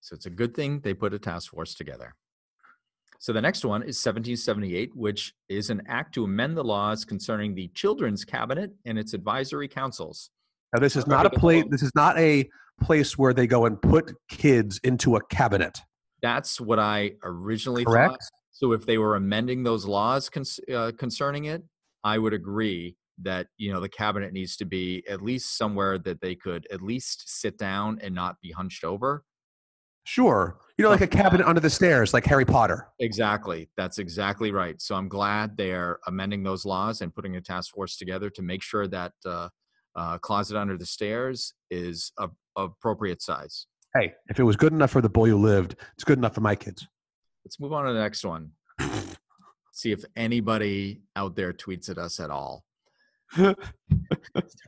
So 0.00 0.14
it's 0.14 0.26
a 0.26 0.30
good 0.30 0.54
thing 0.54 0.80
they 0.80 0.94
put 0.94 1.12
a 1.12 1.18
task 1.18 1.50
force 1.50 1.74
together. 1.74 2.14
So 3.18 3.32
the 3.32 3.40
next 3.40 3.64
one 3.64 3.82
is 3.82 3.96
1778, 4.04 4.94
which 4.94 5.32
is 5.48 5.70
an 5.70 5.82
act 5.88 6.14
to 6.14 6.24
amend 6.24 6.56
the 6.56 6.64
laws 6.64 7.04
concerning 7.04 7.54
the 7.54 7.68
Children's 7.74 8.24
Cabinet 8.24 8.72
and 8.84 8.98
its 8.98 9.14
advisory 9.14 9.68
councils. 9.68 10.30
Now 10.72 10.80
this 10.80 10.96
is 10.96 11.06
not 11.06 11.26
a 11.26 11.30
place. 11.30 11.64
This 11.70 11.82
is 11.82 11.92
not 11.94 12.18
a 12.18 12.48
place 12.80 13.16
where 13.16 13.32
they 13.32 13.46
go 13.46 13.66
and 13.66 13.80
put 13.80 14.12
kids 14.28 14.78
into 14.84 15.16
a 15.16 15.24
cabinet. 15.26 15.78
That's 16.22 16.60
what 16.60 16.78
I 16.78 17.12
originally 17.24 17.84
Correct. 17.84 18.10
thought. 18.10 18.20
So 18.52 18.72
if 18.72 18.86
they 18.86 18.98
were 18.98 19.16
amending 19.16 19.62
those 19.62 19.86
laws 19.86 20.28
cons- 20.28 20.60
uh, 20.72 20.92
concerning 20.98 21.46
it, 21.46 21.62
I 22.04 22.18
would 22.18 22.32
agree 22.32 22.96
that 23.22 23.46
you 23.56 23.72
know 23.72 23.80
the 23.80 23.88
cabinet 23.88 24.32
needs 24.32 24.56
to 24.56 24.64
be 24.64 25.02
at 25.08 25.22
least 25.22 25.56
somewhere 25.56 25.98
that 25.98 26.20
they 26.20 26.34
could 26.34 26.66
at 26.70 26.82
least 26.82 27.40
sit 27.40 27.56
down 27.56 27.98
and 28.02 28.14
not 28.14 28.40
be 28.42 28.50
hunched 28.50 28.84
over. 28.84 29.24
Sure. 30.06 30.56
You 30.78 30.84
know, 30.84 30.90
like 30.90 31.00
a 31.00 31.06
cabinet 31.06 31.46
under 31.46 31.60
the 31.60 31.68
stairs, 31.68 32.14
like 32.14 32.24
Harry 32.26 32.44
Potter. 32.44 32.86
Exactly. 33.00 33.68
That's 33.76 33.98
exactly 33.98 34.52
right. 34.52 34.80
So 34.80 34.94
I'm 34.94 35.08
glad 35.08 35.56
they're 35.56 35.98
amending 36.06 36.44
those 36.44 36.64
laws 36.64 37.00
and 37.00 37.12
putting 37.12 37.34
a 37.34 37.40
task 37.40 37.74
force 37.74 37.96
together 37.96 38.30
to 38.30 38.42
make 38.42 38.62
sure 38.62 38.86
that 38.86 39.12
uh, 39.24 39.48
uh, 39.96 40.18
closet 40.18 40.56
under 40.56 40.78
the 40.78 40.86
stairs 40.86 41.54
is 41.72 42.12
a, 42.18 42.28
appropriate 42.56 43.20
size. 43.20 43.66
Hey, 43.94 44.12
if 44.28 44.38
it 44.38 44.44
was 44.44 44.54
good 44.54 44.72
enough 44.72 44.92
for 44.92 45.00
the 45.00 45.08
boy 45.08 45.30
who 45.30 45.38
lived, 45.38 45.74
it's 45.94 46.04
good 46.04 46.18
enough 46.18 46.34
for 46.34 46.40
my 46.40 46.54
kids. 46.54 46.86
Let's 47.44 47.58
move 47.58 47.72
on 47.72 47.86
to 47.86 47.92
the 47.92 47.98
next 47.98 48.24
one. 48.24 48.52
See 49.72 49.90
if 49.90 50.04
anybody 50.14 51.02
out 51.16 51.34
there 51.34 51.52
tweets 51.52 51.90
at 51.90 51.98
us 51.98 52.20
at 52.20 52.30
all. 52.30 52.64
so 53.32 53.54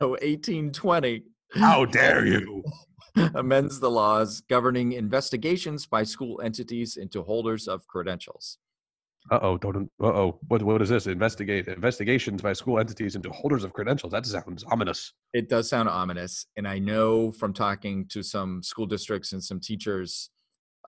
1820. 0.09 1.23
How 1.53 1.85
dare 1.85 2.25
you? 2.25 2.61
Amends 3.35 3.79
the 3.79 3.89
laws 3.89 4.41
governing 4.49 4.93
investigations 4.93 5.85
by 5.85 6.03
school 6.03 6.41
entities 6.41 6.97
into 6.97 7.23
holders 7.23 7.67
of 7.67 7.85
credentials. 7.87 8.57
Uh 9.31 9.39
oh, 9.41 9.57
don't. 9.57 9.89
Uh 10.01 10.07
oh, 10.07 10.39
what 10.47 10.63
what 10.63 10.81
is 10.81 10.89
this? 10.89 11.05
Investigate 11.07 11.67
investigations 11.67 12.41
by 12.41 12.53
school 12.53 12.79
entities 12.79 13.15
into 13.15 13.29
holders 13.31 13.63
of 13.63 13.73
credentials. 13.73 14.11
That 14.11 14.25
sounds 14.25 14.63
ominous. 14.71 15.13
It 15.33 15.49
does 15.49 15.69
sound 15.69 15.89
ominous, 15.89 16.47
and 16.55 16.67
I 16.67 16.79
know 16.79 17.31
from 17.33 17.53
talking 17.53 18.07
to 18.07 18.23
some 18.23 18.63
school 18.63 18.85
districts 18.85 19.33
and 19.33 19.43
some 19.43 19.59
teachers 19.59 20.29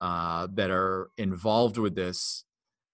uh, 0.00 0.48
that 0.54 0.70
are 0.70 1.10
involved 1.18 1.78
with 1.78 1.94
this 1.94 2.44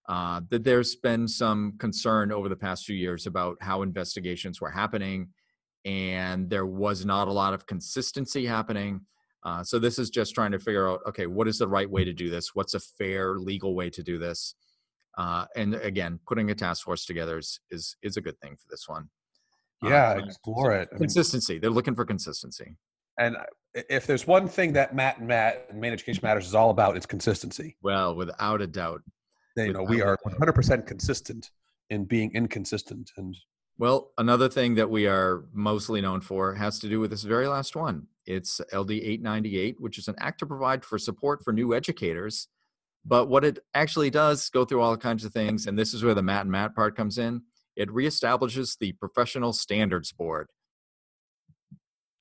uh, 0.09 0.41
that 0.49 0.63
there's 0.63 0.95
been 0.95 1.27
some 1.27 1.73
concern 1.77 2.31
over 2.31 2.49
the 2.49 2.55
past 2.55 2.85
few 2.85 2.95
years 2.95 3.27
about 3.27 3.55
how 3.61 3.81
investigations 3.81 4.59
were 4.59 4.69
happening, 4.69 5.29
and 5.85 6.49
there 6.49 6.65
was 6.65 7.05
not 7.05 7.27
a 7.27 7.31
lot 7.31 7.53
of 7.53 7.65
consistency 7.65 8.45
happening. 8.45 9.01
Uh, 9.43 9.63
so 9.63 9.79
this 9.79 9.99
is 9.99 10.09
just 10.09 10.35
trying 10.35 10.51
to 10.51 10.59
figure 10.59 10.89
out, 10.89 10.99
okay, 11.07 11.25
what 11.25 11.47
is 11.47 11.57
the 11.59 11.67
right 11.67 11.89
way 11.89 12.03
to 12.03 12.13
do 12.13 12.29
this? 12.29 12.53
What's 12.53 12.73
a 12.73 12.79
fair 12.79 13.37
legal 13.37 13.73
way 13.73 13.89
to 13.89 14.03
do 14.03 14.17
this? 14.17 14.55
Uh, 15.17 15.45
and 15.55 15.75
again, 15.75 16.19
putting 16.27 16.49
a 16.51 16.55
task 16.55 16.83
force 16.83 17.05
together 17.05 17.37
is 17.37 17.59
is, 17.71 17.95
is 18.03 18.17
a 18.17 18.21
good 18.21 18.39
thing 18.39 18.55
for 18.55 18.67
this 18.69 18.87
one. 18.87 19.09
Yeah, 19.81 20.11
uh, 20.11 20.25
explore 20.25 20.73
it. 20.73 20.89
Consistency. 20.97 21.53
I 21.53 21.55
mean, 21.55 21.61
They're 21.61 21.69
looking 21.71 21.95
for 21.95 22.05
consistency. 22.05 22.75
And 23.17 23.37
if 23.73 24.07
there's 24.07 24.25
one 24.25 24.47
thing 24.47 24.73
that 24.73 24.95
Matt 24.95 25.19
and 25.19 25.27
Matt 25.27 25.67
and 25.69 25.79
Maine 25.79 25.93
Education 25.93 26.21
Matters 26.23 26.47
is 26.47 26.55
all 26.55 26.69
about, 26.69 26.95
it's 26.95 27.05
consistency. 27.05 27.75
Well, 27.81 28.15
without 28.15 28.61
a 28.61 28.67
doubt. 28.67 29.01
You 29.57 29.73
know, 29.73 29.83
we 29.83 30.01
are 30.01 30.17
100% 30.25 30.87
consistent 30.87 31.51
in 31.89 32.05
being 32.05 32.31
inconsistent. 32.33 33.11
And 33.17 33.35
well, 33.77 34.11
another 34.17 34.47
thing 34.47 34.75
that 34.75 34.89
we 34.89 35.05
are 35.05 35.45
mostly 35.53 35.99
known 35.99 36.21
for 36.21 36.53
has 36.53 36.79
to 36.79 36.89
do 36.89 37.01
with 37.01 37.11
this 37.11 37.23
very 37.23 37.47
last 37.47 37.75
one. 37.75 38.07
It's 38.29 38.61
LD 38.71 38.91
898, 38.91 39.81
which 39.81 39.97
is 39.97 40.07
an 40.07 40.15
act 40.19 40.39
to 40.39 40.45
provide 40.45 40.85
for 40.85 40.99
support 40.99 41.43
for 41.43 41.51
new 41.51 41.73
educators. 41.73 42.47
But 43.03 43.27
what 43.27 43.43
it 43.43 43.59
actually 43.73 44.11
does 44.11 44.49
go 44.51 44.65
through 44.65 44.81
all 44.81 44.95
kinds 44.95 45.25
of 45.25 45.33
things, 45.33 45.65
and 45.65 45.77
this 45.77 45.95
is 45.95 46.03
where 46.03 46.13
the 46.13 46.21
Matt 46.21 46.41
and 46.41 46.51
Matt 46.51 46.75
part 46.75 46.95
comes 46.95 47.17
in. 47.17 47.41
It 47.75 47.89
reestablishes 47.89 48.77
the 48.79 48.91
Professional 48.93 49.51
Standards 49.51 50.11
Board. 50.11 50.47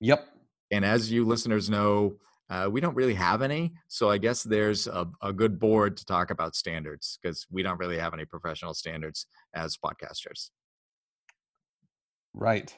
Yep. 0.01 0.27
And 0.71 0.83
as 0.85 1.13
you 1.13 1.27
listeners 1.27 1.69
know, 1.69 2.17
uh, 2.49 2.69
we 2.71 2.81
don't 2.81 2.95
really 2.95 3.15
have 3.15 3.43
any. 3.43 3.75
So 3.89 4.09
I 4.11 4.17
guess 4.17 4.43
there's 4.43 4.87
a, 4.87 5.07
a 5.23 5.33
good 5.33 5.59
board 5.59 5.99
to 5.99 6.07
talk 6.07 6.31
about 6.31 6.57
standards 6.57 7.19
because 7.21 7.47
we 7.51 7.63
don't 7.63 7.79
really 7.79 7.99
have 7.99 8.15
any 8.15 8.25
professional 8.25 8.73
standards 8.73 9.27
as 9.55 9.77
podcasters. 9.77 10.49
Right. 12.33 12.75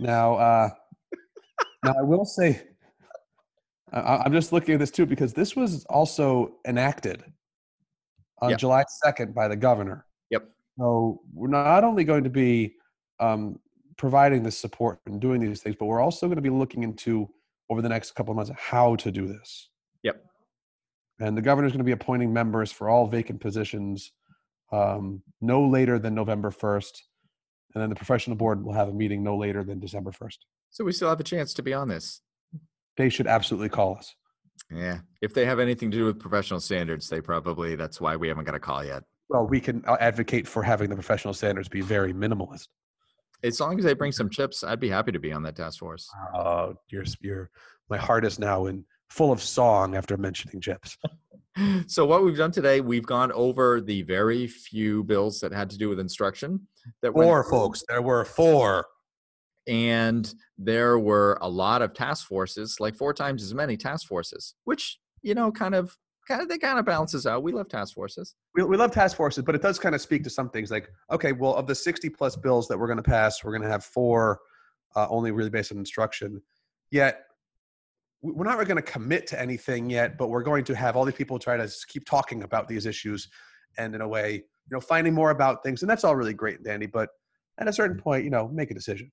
Now, 0.00 0.34
uh, 0.34 0.70
now 1.84 1.94
I 1.98 2.02
will 2.02 2.24
say, 2.24 2.62
I, 3.92 4.22
am 4.26 4.32
just 4.32 4.52
looking 4.52 4.74
at 4.74 4.80
this 4.80 4.90
too 4.90 5.06
because 5.06 5.32
this 5.32 5.56
was 5.56 5.84
also 5.86 6.56
enacted 6.66 7.24
on 8.40 8.50
yep. 8.50 8.58
July 8.58 8.84
2nd 9.04 9.34
by 9.34 9.48
the 9.48 9.56
governor. 9.56 10.06
Yep. 10.30 10.48
So 10.78 11.20
we're 11.32 11.48
not 11.48 11.84
only 11.84 12.04
going 12.04 12.24
to 12.24 12.30
be 12.30 12.74
um, 13.20 13.58
providing 13.96 14.42
this 14.42 14.56
support 14.56 15.00
and 15.06 15.20
doing 15.20 15.40
these 15.40 15.62
things, 15.62 15.76
but 15.78 15.86
we're 15.86 16.00
also 16.00 16.26
going 16.26 16.36
to 16.36 16.42
be 16.42 16.50
looking 16.50 16.82
into 16.82 17.28
over 17.70 17.82
the 17.82 17.88
next 17.88 18.12
couple 18.12 18.32
of 18.32 18.36
months 18.36 18.50
how 18.56 18.96
to 18.96 19.10
do 19.10 19.26
this. 19.26 19.70
Yep. 20.02 20.24
And 21.20 21.36
the 21.36 21.42
governor 21.42 21.66
is 21.66 21.72
going 21.72 21.78
to 21.78 21.84
be 21.84 21.92
appointing 21.92 22.32
members 22.32 22.70
for 22.70 22.88
all 22.88 23.06
vacant 23.06 23.40
positions 23.40 24.12
um, 24.70 25.22
no 25.40 25.66
later 25.66 25.98
than 25.98 26.14
November 26.14 26.50
1st. 26.50 26.92
And 27.74 27.82
then 27.82 27.90
the 27.90 27.96
professional 27.96 28.36
board 28.36 28.64
will 28.64 28.72
have 28.72 28.88
a 28.88 28.92
meeting 28.92 29.22
no 29.22 29.36
later 29.36 29.64
than 29.64 29.80
December 29.80 30.10
1st. 30.10 30.38
So 30.70 30.84
we 30.84 30.92
still 30.92 31.08
have 31.08 31.20
a 31.20 31.24
chance 31.24 31.54
to 31.54 31.62
be 31.62 31.74
on 31.74 31.88
this. 31.88 32.20
They 32.96 33.08
should 33.08 33.26
absolutely 33.26 33.68
call 33.68 33.96
us. 33.96 34.14
Yeah. 34.70 34.98
If 35.22 35.34
they 35.34 35.44
have 35.46 35.60
anything 35.60 35.90
to 35.90 35.96
do 35.96 36.04
with 36.04 36.18
professional 36.18 36.60
standards, 36.60 37.08
they 37.08 37.20
probably, 37.20 37.76
that's 37.76 38.00
why 38.00 38.16
we 38.16 38.28
haven't 38.28 38.44
got 38.44 38.54
a 38.54 38.60
call 38.60 38.84
yet. 38.84 39.02
Well, 39.28 39.46
we 39.46 39.60
can 39.60 39.84
uh, 39.86 39.96
advocate 40.00 40.46
for 40.46 40.62
having 40.62 40.88
the 40.90 40.94
professional 40.96 41.34
standards 41.34 41.68
be 41.68 41.80
very 41.80 42.12
minimalist. 42.12 42.68
As 43.42 43.60
long 43.60 43.78
as 43.78 43.84
they 43.84 43.94
bring 43.94 44.12
some 44.12 44.30
chips, 44.30 44.64
I'd 44.64 44.80
be 44.80 44.88
happy 44.88 45.12
to 45.12 45.18
be 45.18 45.32
on 45.32 45.42
that 45.44 45.56
task 45.56 45.78
force. 45.78 46.10
Oh, 46.34 46.74
you're, 46.88 47.04
you're, 47.20 47.50
my 47.88 47.96
heart 47.96 48.24
is 48.24 48.38
now 48.38 48.66
in 48.66 48.84
full 49.10 49.30
of 49.30 49.42
song 49.42 49.94
after 49.94 50.16
mentioning 50.16 50.60
chips. 50.60 50.96
so 51.86 52.04
what 52.04 52.24
we've 52.24 52.36
done 52.36 52.50
today, 52.50 52.80
we've 52.80 53.06
gone 53.06 53.30
over 53.32 53.80
the 53.80 54.02
very 54.02 54.46
few 54.46 55.04
bills 55.04 55.40
that 55.40 55.52
had 55.52 55.70
to 55.70 55.78
do 55.78 55.88
with 55.88 56.00
instruction. 56.00 56.66
That 57.02 57.12
four, 57.12 57.44
folks. 57.44 57.84
There 57.88 58.02
were 58.02 58.24
four 58.24 58.86
and 59.68 60.34
there 60.56 60.98
were 60.98 61.38
a 61.42 61.48
lot 61.48 61.82
of 61.82 61.92
task 61.92 62.26
forces 62.26 62.80
like 62.80 62.96
four 62.96 63.12
times 63.12 63.42
as 63.42 63.54
many 63.54 63.76
task 63.76 64.08
forces 64.08 64.54
which 64.64 64.98
you 65.22 65.34
know 65.34 65.52
kind 65.52 65.74
of 65.74 65.96
kind 66.28 66.42
of 66.42 66.48
they 66.48 66.58
kind 66.58 66.78
of 66.78 66.84
balances 66.84 67.26
out. 67.26 67.42
We 67.42 67.52
love 67.52 67.68
task 67.68 67.94
forces. 67.94 68.34
We, 68.54 68.62
we 68.62 68.76
love 68.76 68.92
task 68.92 69.16
forces 69.16 69.42
but 69.44 69.54
it 69.54 69.62
does 69.62 69.78
kind 69.78 69.94
of 69.94 70.00
speak 70.00 70.22
to 70.24 70.30
some 70.30 70.50
things 70.50 70.70
like 70.70 70.90
okay 71.10 71.32
well 71.32 71.54
of 71.54 71.66
the 71.66 71.74
60 71.74 72.10
plus 72.10 72.36
bills 72.36 72.68
that 72.68 72.78
we're 72.78 72.86
going 72.86 72.98
to 72.98 73.02
pass 73.02 73.42
we're 73.42 73.52
going 73.52 73.62
to 73.62 73.68
have 73.68 73.84
four 73.84 74.40
uh, 74.94 75.06
only 75.08 75.30
really 75.30 75.50
based 75.50 75.72
on 75.72 75.78
instruction. 75.78 76.40
Yet 76.90 77.24
we're 78.22 78.44
not 78.44 78.54
really 78.54 78.66
going 78.66 78.82
to 78.82 78.90
commit 78.90 79.26
to 79.28 79.40
anything 79.40 79.88
yet 79.88 80.18
but 80.18 80.28
we're 80.28 80.42
going 80.42 80.64
to 80.64 80.74
have 80.74 80.96
all 80.96 81.04
these 81.04 81.14
people 81.14 81.38
try 81.38 81.56
to 81.56 81.70
keep 81.88 82.04
talking 82.04 82.42
about 82.42 82.68
these 82.68 82.84
issues 82.84 83.28
and 83.78 83.94
in 83.94 84.00
a 84.00 84.08
way 84.08 84.34
you 84.34 84.72
know 84.72 84.80
finding 84.80 85.14
more 85.14 85.30
about 85.30 85.62
things 85.62 85.82
and 85.82 85.90
that's 85.90 86.02
all 86.02 86.16
really 86.16 86.34
great 86.34 86.64
dandy 86.64 86.86
but 86.86 87.10
at 87.60 87.68
a 87.68 87.72
certain 87.72 87.96
point 87.96 88.24
you 88.24 88.30
know 88.30 88.48
make 88.48 88.72
a 88.72 88.74
decision 88.74 89.08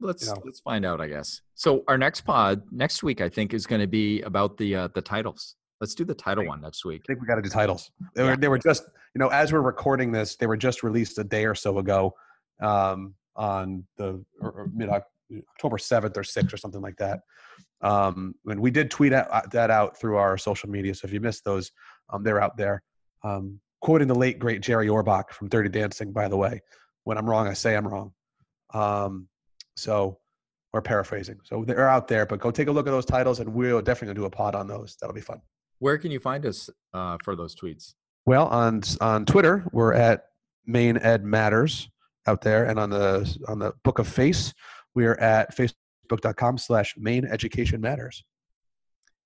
let's 0.00 0.32
let's 0.44 0.60
find 0.60 0.84
out 0.84 1.00
i 1.00 1.08
guess. 1.08 1.40
So 1.54 1.84
our 1.88 1.98
next 1.98 2.22
pod 2.22 2.62
next 2.70 3.02
week 3.02 3.20
i 3.20 3.28
think 3.28 3.54
is 3.54 3.66
going 3.66 3.80
to 3.80 3.86
be 3.86 4.22
about 4.22 4.56
the 4.56 4.74
uh, 4.74 4.88
the 4.94 5.02
titles. 5.02 5.56
Let's 5.80 5.94
do 5.94 6.04
the 6.04 6.14
title 6.14 6.44
one 6.44 6.60
next 6.60 6.84
week. 6.84 7.02
I 7.04 7.12
think 7.12 7.20
we 7.20 7.26
got 7.28 7.36
to 7.36 7.42
do 7.42 7.48
titles. 7.48 7.92
They, 8.16 8.24
yeah. 8.24 8.30
were, 8.30 8.36
they 8.36 8.48
were 8.48 8.58
just 8.58 8.84
you 9.14 9.18
know 9.18 9.28
as 9.28 9.52
we're 9.52 9.60
recording 9.60 10.12
this 10.12 10.36
they 10.36 10.46
were 10.46 10.56
just 10.56 10.82
released 10.82 11.18
a 11.18 11.24
day 11.24 11.44
or 11.44 11.54
so 11.54 11.78
ago 11.78 12.14
um, 12.60 13.14
on 13.36 13.84
the 13.96 14.24
or 14.40 14.70
mid 14.74 14.88
october 14.88 15.76
7th 15.76 16.16
or 16.16 16.22
6th 16.22 16.52
or 16.52 16.56
something 16.56 16.80
like 16.80 16.96
that. 16.96 17.20
Um, 17.80 18.34
and 18.46 18.58
we 18.58 18.72
did 18.72 18.90
tweet 18.90 19.12
out, 19.12 19.50
that 19.52 19.70
out 19.70 19.98
through 20.00 20.16
our 20.16 20.36
social 20.36 20.68
media 20.68 20.94
so 20.94 21.06
if 21.06 21.12
you 21.12 21.20
missed 21.20 21.44
those 21.44 21.70
um, 22.10 22.22
they're 22.22 22.42
out 22.42 22.56
there. 22.56 22.82
Um, 23.24 23.60
quoting 23.80 24.08
the 24.08 24.14
late 24.14 24.38
great 24.38 24.60
jerry 24.60 24.88
orbach 24.88 25.30
from 25.30 25.48
dirty 25.48 25.68
dancing 25.68 26.12
by 26.12 26.26
the 26.26 26.36
way 26.36 26.60
when 27.04 27.16
i'm 27.16 27.30
wrong 27.30 27.46
i 27.46 27.52
say 27.52 27.76
i'm 27.76 27.86
wrong. 27.86 28.12
Um, 28.74 29.28
so, 29.78 30.18
or 30.72 30.82
paraphrasing. 30.82 31.38
So 31.44 31.64
they're 31.64 31.88
out 31.88 32.08
there, 32.08 32.26
but 32.26 32.40
go 32.40 32.50
take 32.50 32.68
a 32.68 32.72
look 32.72 32.86
at 32.86 32.90
those 32.90 33.06
titles, 33.06 33.40
and 33.40 33.52
we'll 33.52 33.82
definitely 33.82 34.14
do 34.14 34.26
a 34.26 34.30
pod 34.30 34.54
on 34.54 34.66
those. 34.66 34.96
That'll 35.00 35.14
be 35.14 35.20
fun. 35.20 35.40
Where 35.78 35.96
can 35.98 36.10
you 36.10 36.20
find 36.20 36.44
us 36.44 36.68
uh, 36.92 37.16
for 37.24 37.36
those 37.36 37.54
tweets? 37.54 37.94
Well, 38.26 38.48
on 38.48 38.82
on 39.00 39.24
Twitter, 39.24 39.64
we're 39.72 39.94
at 39.94 40.24
Maine 40.66 40.98
Ed 40.98 41.24
Matters 41.24 41.88
out 42.26 42.42
there, 42.42 42.66
and 42.66 42.78
on 42.78 42.90
the 42.90 43.38
on 43.48 43.58
the 43.58 43.72
Book 43.84 43.98
of 43.98 44.08
Face, 44.08 44.52
we 44.94 45.06
are 45.06 45.18
at 45.18 45.56
facebook.com/slash 45.56 46.96
Maine 46.98 47.24
Education 47.24 47.80
Matters. 47.80 48.22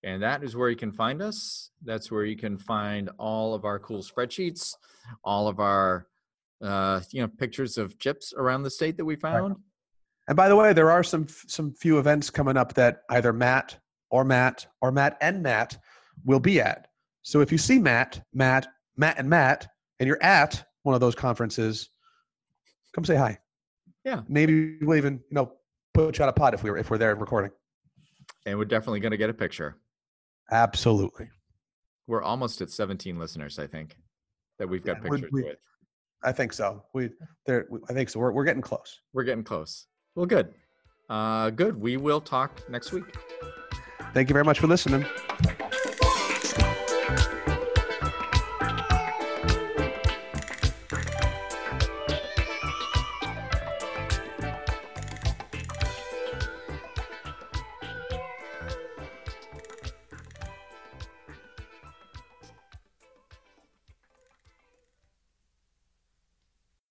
And 0.04 0.22
that 0.22 0.42
is 0.42 0.56
where 0.56 0.68
you 0.68 0.76
can 0.76 0.92
find 0.92 1.22
us. 1.22 1.70
That's 1.84 2.10
where 2.10 2.24
you 2.24 2.36
can 2.36 2.58
find 2.58 3.08
all 3.18 3.54
of 3.54 3.64
our 3.64 3.78
cool 3.78 4.02
spreadsheets, 4.02 4.74
all 5.24 5.48
of 5.48 5.60
our 5.60 6.06
uh, 6.62 7.00
you 7.10 7.22
know 7.22 7.28
pictures 7.28 7.78
of 7.78 7.98
chips 7.98 8.32
around 8.36 8.62
the 8.62 8.70
state 8.70 8.96
that 8.96 9.04
we 9.04 9.16
found. 9.16 9.56
And 10.32 10.36
by 10.38 10.48
the 10.48 10.56
way, 10.56 10.72
there 10.72 10.90
are 10.90 11.02
some 11.02 11.26
some 11.28 11.74
few 11.74 11.98
events 11.98 12.30
coming 12.30 12.56
up 12.56 12.72
that 12.72 13.02
either 13.10 13.34
Matt 13.34 13.78
or 14.08 14.24
Matt 14.24 14.66
or 14.80 14.90
Matt 14.90 15.18
and 15.20 15.42
Matt 15.42 15.76
will 16.24 16.40
be 16.40 16.58
at. 16.58 16.88
So 17.20 17.42
if 17.42 17.52
you 17.52 17.58
see 17.58 17.78
Matt, 17.78 18.24
Matt, 18.32 18.66
Matt 18.96 19.18
and 19.18 19.28
Matt, 19.28 19.68
and 20.00 20.06
you're 20.06 20.22
at 20.22 20.64
one 20.84 20.94
of 20.94 21.02
those 21.02 21.14
conferences, 21.14 21.90
come 22.94 23.04
say 23.04 23.14
hi. 23.14 23.36
Yeah. 24.06 24.22
Maybe 24.26 24.78
we'll 24.80 24.96
even, 24.96 25.20
you 25.28 25.34
know, 25.34 25.52
put 25.92 26.16
you 26.16 26.24
out 26.24 26.30
a 26.30 26.32
pot 26.32 26.54
if 26.54 26.62
we 26.62 26.70
are 26.70 26.78
if 26.78 26.88
we're 26.88 26.96
there 26.96 27.14
recording. 27.14 27.50
And 28.46 28.56
we're 28.56 28.64
definitely 28.64 29.00
gonna 29.00 29.18
get 29.18 29.28
a 29.28 29.34
picture. 29.34 29.76
Absolutely. 30.50 31.28
We're 32.06 32.22
almost 32.22 32.62
at 32.62 32.70
17 32.70 33.18
listeners, 33.18 33.58
I 33.58 33.66
think, 33.66 33.98
that 34.58 34.66
we've 34.66 34.82
got 34.82 34.96
yeah, 34.96 35.10
pictures 35.10 35.30
we, 35.30 35.42
with. 35.42 35.58
I 36.22 36.32
think 36.32 36.54
so. 36.54 36.84
We 36.94 37.10
there 37.44 37.68
I 37.90 37.92
think 37.92 38.08
so. 38.08 38.18
We're 38.18 38.32
we're 38.32 38.44
getting 38.44 38.62
close. 38.62 38.98
We're 39.12 39.24
getting 39.24 39.44
close. 39.44 39.88
Well, 40.14 40.26
good. 40.26 40.52
Uh, 41.08 41.50
good. 41.50 41.80
We 41.80 41.96
will 41.96 42.20
talk 42.20 42.68
next 42.68 42.92
week. 42.92 43.04
Thank 44.12 44.28
you 44.28 44.34
very 44.34 44.44
much 44.44 44.60
for 44.60 44.66
listening. 44.66 45.06